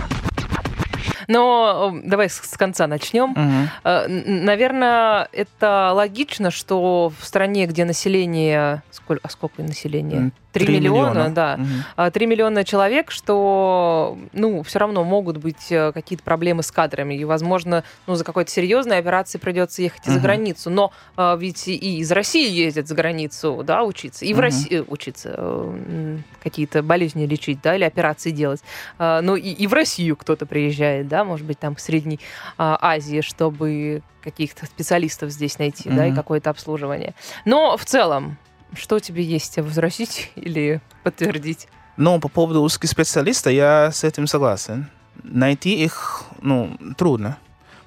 [1.28, 3.32] Но э, давай с конца начнем.
[3.32, 3.70] Мгм.
[3.84, 8.84] Э, Наверное, это логично, что в стране, где население...
[8.92, 10.32] Сколько, а сколько населения?
[10.58, 11.60] М, Три три миллиона, да.
[11.96, 17.14] А, 3 миллиона человек, что, ну, все равно могут быть э, какие-то проблемы с кадрами.
[17.16, 20.70] И, возможно, ну, за какой-то серьезной операцией придется ехать и за границу.
[20.70, 24.26] Но а, ведь и из России ездят за границу, да, учиться.
[24.26, 24.42] И в Мгм.
[24.44, 28.62] России учиться, э, какие-то болезни лечить, да, или операции делать.
[28.98, 32.20] А, Ну, и, и в Россию кто-то приезжает, да, может быть, там к Средней
[32.58, 37.14] а, Азии, чтобы каких-то специалистов здесь найти, да, и какое-то обслуживание.
[37.46, 38.38] Но в целом,
[38.78, 41.68] что тебе есть возразить или подтвердить?
[41.98, 44.88] Но по поводу узких специалистов, я с этим согласен.
[45.24, 47.38] Найти их, ну, трудно.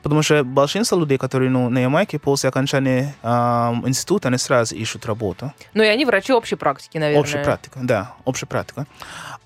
[0.02, 5.04] Потому что большинство людей, которые ну, на Ямайке после окончания ам, института, они сразу ищут
[5.04, 5.52] работу.
[5.74, 7.20] Ну и они врачи общей практики, наверное.
[7.20, 8.86] Общая практика, да, общая практика.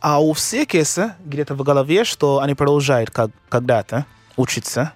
[0.00, 4.92] А у всех есть где-то в голове, что они продолжают как, когда-то учиться,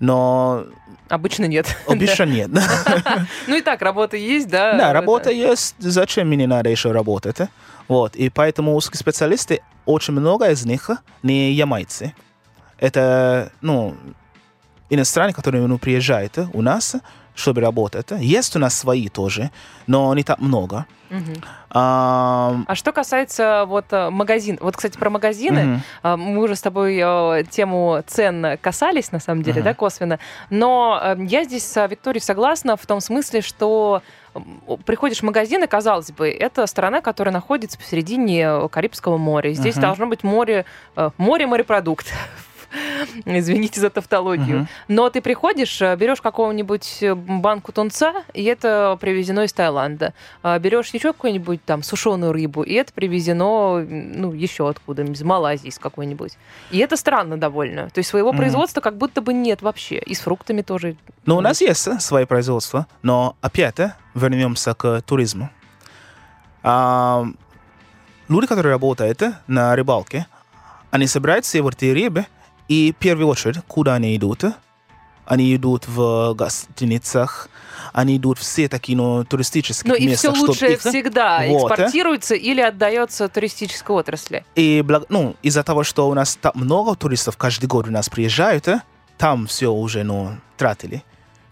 [0.00, 0.64] но
[1.08, 1.76] Обычно нет.
[1.86, 2.50] обычно нет.
[3.46, 4.76] Ну и так, работа есть, да?
[4.76, 7.40] Да, работа есть, зачем мне надо еще работать?
[7.40, 7.48] а?
[7.88, 10.90] Вот, и поэтому узкие специалисты, очень много из них
[11.22, 12.14] не ямайцы.
[12.78, 13.94] Это, ну,
[14.90, 16.96] иностранцы, которые ну, приезжают у нас,
[17.34, 18.08] чтобы работать.
[18.18, 19.50] Есть у нас свои тоже,
[19.86, 20.86] но не так много.
[21.10, 21.34] Мгм.
[21.70, 25.80] Ам, А что касается вот э, магазин, вот, кстати, про магазины.
[26.02, 29.64] А, Мы уже с тобой э, тему цен касались, на самом деле, Мгм.
[29.64, 30.18] да, косвенно.
[30.50, 34.02] Но я здесь с Викторией согласна в том смысле, что
[34.86, 39.52] приходишь в магазин, и, казалось бы, это страна, которая находится посередине Карибского моря.
[39.52, 39.82] Здесь Мгм.
[39.82, 40.64] должно быть море,
[41.18, 42.12] море морепродуктов.
[43.24, 44.58] Извините за тавтологию.
[44.60, 44.68] Мгм.
[44.88, 50.14] Но ты приходишь, э, берешь какого-нибудь э, банку тунца, и это привезено из Таиланда.
[50.42, 55.68] А Берешь еще какую-нибудь там сушеную рыбу, и это привезено, ну, еще откуда, из Малайзии,
[55.68, 56.36] из какой-нибудь.
[56.70, 57.90] И это странно довольно.
[57.90, 58.38] То есть своего Мгм.
[58.38, 59.98] производства как будто бы нет вообще.
[59.98, 60.96] И с фруктами тоже.
[61.26, 63.74] Ну, у нас есть э, свои производства, но опять
[64.14, 65.50] вернемся к туризму.
[66.62, 67.36] Ам,
[68.28, 70.26] люди, которые работают на рыбалке,
[70.90, 72.26] они собирают все вот эти рыбы,
[72.68, 74.44] и в первую очередь, куда они идут?
[75.26, 77.48] Они идут в гостиницах,
[77.94, 81.70] они идут все такие ну, туристические Ну и места, все чтоб лучшее их- всегда Вот,
[81.70, 81.74] а?
[81.74, 84.44] экспортируется или отдается туристической отрасли.
[84.54, 88.10] И благ- ну, из-за того, что у нас так много туристов каждый год у нас
[88.10, 88.82] приезжают, э,
[89.16, 91.02] там все уже ну, тратили.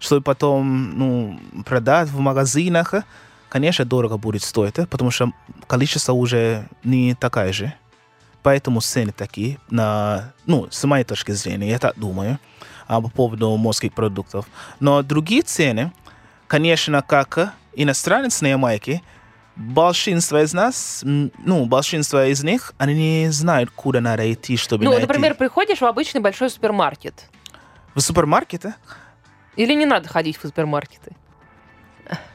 [0.01, 3.05] Чтобы потом ну, продать в магазинах, э,
[3.49, 5.31] конечно, дорого будет стоить, э, потому что
[5.67, 7.73] количество уже не такое же.
[8.43, 12.39] Поэтому цены такие, на, ну, с моей точки зрения, я так думаю,
[12.89, 14.47] а, по поводу морских продуктов.
[14.81, 15.93] Но другие цены,
[16.49, 19.01] конечно, как иностранец на Ямайке,
[19.55, 24.91] большинство из нас, ну, большинство из них, они не знают, куда надо идти, чтобы Ну,
[24.91, 25.07] найти.
[25.07, 27.29] например, приходишь в обычный большой супермаркет.
[27.95, 28.75] В супермаркете?
[29.57, 31.15] Или не надо ходить в супермаркеты?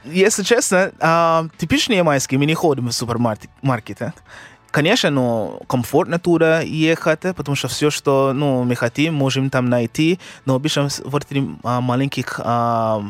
[0.05, 4.13] если честно, а, типичные ямайские мы не ходим в супермаркеты.
[4.77, 10.19] Конечно, ну, комфортно туда ехать, потому что все, что ну, мы хотим, можем там найти,
[10.45, 13.03] но обычно в этих а, маленьких а,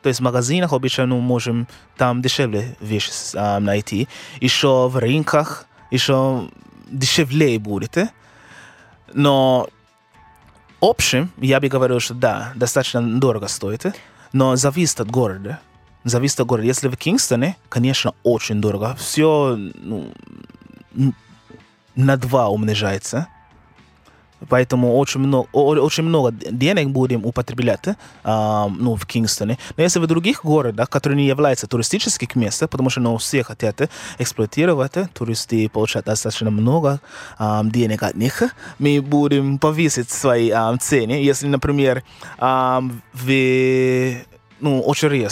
[0.00, 4.06] то есть в магазинах обычно ну, можем там дешевле вещи а, найти.
[4.40, 6.48] Еще в рынках еще
[6.88, 7.98] дешевле будет.
[9.12, 9.68] Но
[10.80, 13.86] в общем, я бы говорил, что да, достаточно дорого стоит,
[14.32, 15.58] но зависит от города.
[16.04, 16.68] Зависит от города.
[16.68, 18.94] Если в Кингстоне, конечно, очень дорого.
[18.94, 20.12] Все ну,
[21.94, 23.28] на два умножается.
[24.48, 27.84] Поэтому очень много, очень много денег будем употреблять
[28.24, 29.58] а, ну, в Кингстоне.
[29.76, 33.88] Но если в других городах, которые не являются туристическими местами, потому что ну, все хотят
[34.18, 37.00] эксплуатировать, туристы получают достаточно много
[37.38, 38.42] а, денег от них,
[38.78, 41.12] мы будем повысить свои а, цены.
[41.12, 42.02] Если, например,
[42.38, 42.94] в
[44.60, 45.22] ну, очереди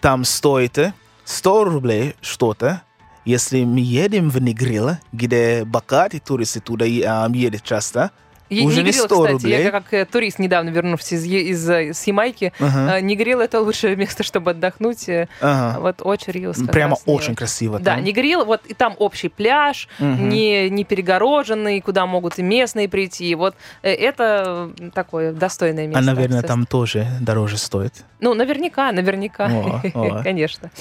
[0.00, 0.78] там стоит
[1.24, 2.82] 100 рублей что-то,
[3.24, 8.10] если мы едем в Негрил, где богатые туристы туда едут часто,
[8.48, 9.62] и уже не 100 кстати, рублей.
[9.62, 12.96] я как э, турист, недавно вернувшись из, Е- из, э, Ямайки, Ага.
[12.98, 15.08] э, Негрил это лучшее место, чтобы отдохнуть.
[15.40, 15.78] Ага.
[15.78, 16.56] Вот очень Риос.
[16.66, 18.02] Прямо очень красиво Да, там.
[18.02, 20.28] Негрил, вот и там общий пляж, Мгм.
[20.30, 23.32] не, не перегороженный, куда могут и местные прийти.
[23.36, 26.00] Вот это такое достойное место.
[26.00, 28.04] А, наверное, там тоже дороже стоит.
[28.18, 30.22] Ну, наверняка, наверняка, О, о.
[30.24, 30.72] конечно.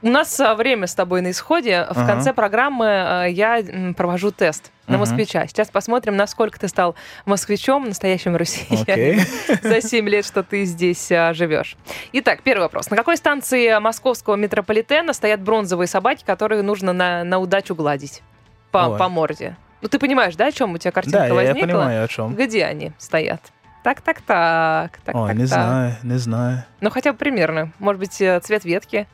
[0.00, 1.84] У нас а, время с тобой на исходе.
[1.90, 2.06] В Ага.
[2.06, 3.60] конце программы а, я
[3.96, 5.00] провожу тест на Мгм.
[5.00, 5.46] москвича.
[5.48, 6.94] Сейчас посмотрим, насколько ты стал
[7.26, 9.20] москвичом, настоящим россиянином Окей.
[9.62, 11.76] за 7 лет, что ты здесь а, живешь.
[12.12, 12.90] Итак, первый вопрос.
[12.90, 18.22] На какой станции московского метрополитена стоят бронзовые собаки, которые нужно на, на удачу гладить
[18.70, 18.98] по, Ой.
[18.98, 19.56] по морде?
[19.80, 21.66] Ну, ты понимаешь, да, о чем у тебя картинка Да, я, я возникла?
[21.66, 22.34] понимаю, о чем.
[22.34, 23.40] Где они стоят?
[23.82, 25.48] Так, так, так, так, Ой, так, не так.
[25.48, 26.64] знаю, не знаю.
[26.80, 27.72] Ну, хотя бы примерно.
[27.78, 29.06] Может быть, э, цвет ветки.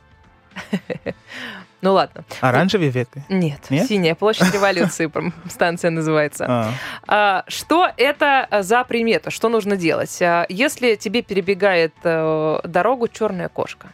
[1.81, 2.25] Ну ладно.
[2.41, 3.23] Оранжевые ветки?
[3.29, 3.87] Нет, Нет?
[3.87, 5.11] синяя площадь революции
[5.47, 6.45] станция называется.
[6.49, 6.71] А.
[7.07, 9.29] А, Что это за примета?
[9.29, 10.19] Что нужно делать?
[10.19, 13.89] А, Если тебе перебегает э, дорогу черная кошка,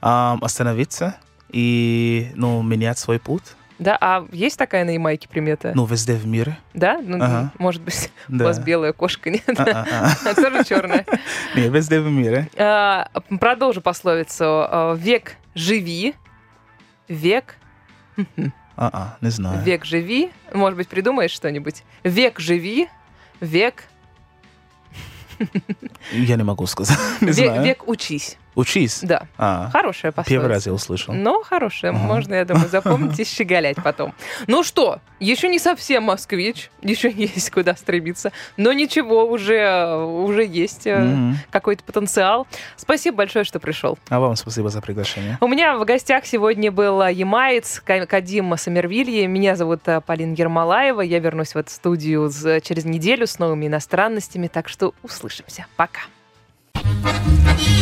[0.00, 1.14] Ам, остановиться
[1.50, 3.44] и ну, менять свой путь.
[3.80, 3.98] Да?
[4.00, 5.72] А есть такая на Ямайке примета?
[5.74, 6.56] Ну, везде в мире.
[6.74, 7.00] Да?
[7.02, 7.52] Ну, Ага.
[7.58, 8.44] Может быть, у Да.
[8.44, 9.42] вас белая кошка, нет?
[9.48, 10.12] А-а-а.
[10.30, 11.04] А тоже черная.
[11.56, 12.48] Не, везде в мире.
[12.56, 13.08] А,
[13.40, 14.44] Продолжу пословицу.
[14.44, 16.14] А, Век живи,
[17.08, 17.56] век
[18.76, 19.62] А-а, не знаю.
[19.62, 20.30] Век живи.
[20.54, 21.82] Может быть, придумаешь что-нибудь?
[22.04, 22.88] Век живи.
[23.40, 23.84] Век.
[26.12, 26.98] Я не могу сказать.
[27.20, 27.62] Не ве- знаю.
[27.64, 28.36] Век учись.
[28.60, 29.00] Учись.
[29.02, 29.26] Да.
[29.38, 30.30] А, Хорошая пословица.
[30.30, 31.14] первый раз я услышал.
[31.14, 31.92] Ну, хорошая.
[31.92, 31.98] Ага.
[32.00, 34.12] Можно, я думаю, запомнить и щеголять потом.
[34.46, 40.86] Ну что, еще не совсем москвич, еще есть куда стремиться, но ничего, уже, уже есть
[40.86, 41.38] Мгм.
[41.50, 42.46] какой-то потенциал.
[42.76, 43.98] Спасибо большое, что пришел.
[44.08, 45.38] А вам спасибо за приглашение.
[45.40, 49.26] У меня в гостях сегодня был э, ямаец Ка- Кадим Самервилье.
[49.26, 51.00] Меня зовут э, Полина Ермолаева.
[51.00, 52.30] Я вернусь в эту студию
[52.62, 55.66] через неделю с новыми иностранностями, так что услышимся.
[55.76, 56.00] Пока.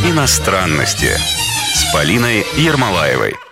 [0.05, 1.11] Иностранности
[1.75, 3.48] с Полиной Ермолаевой.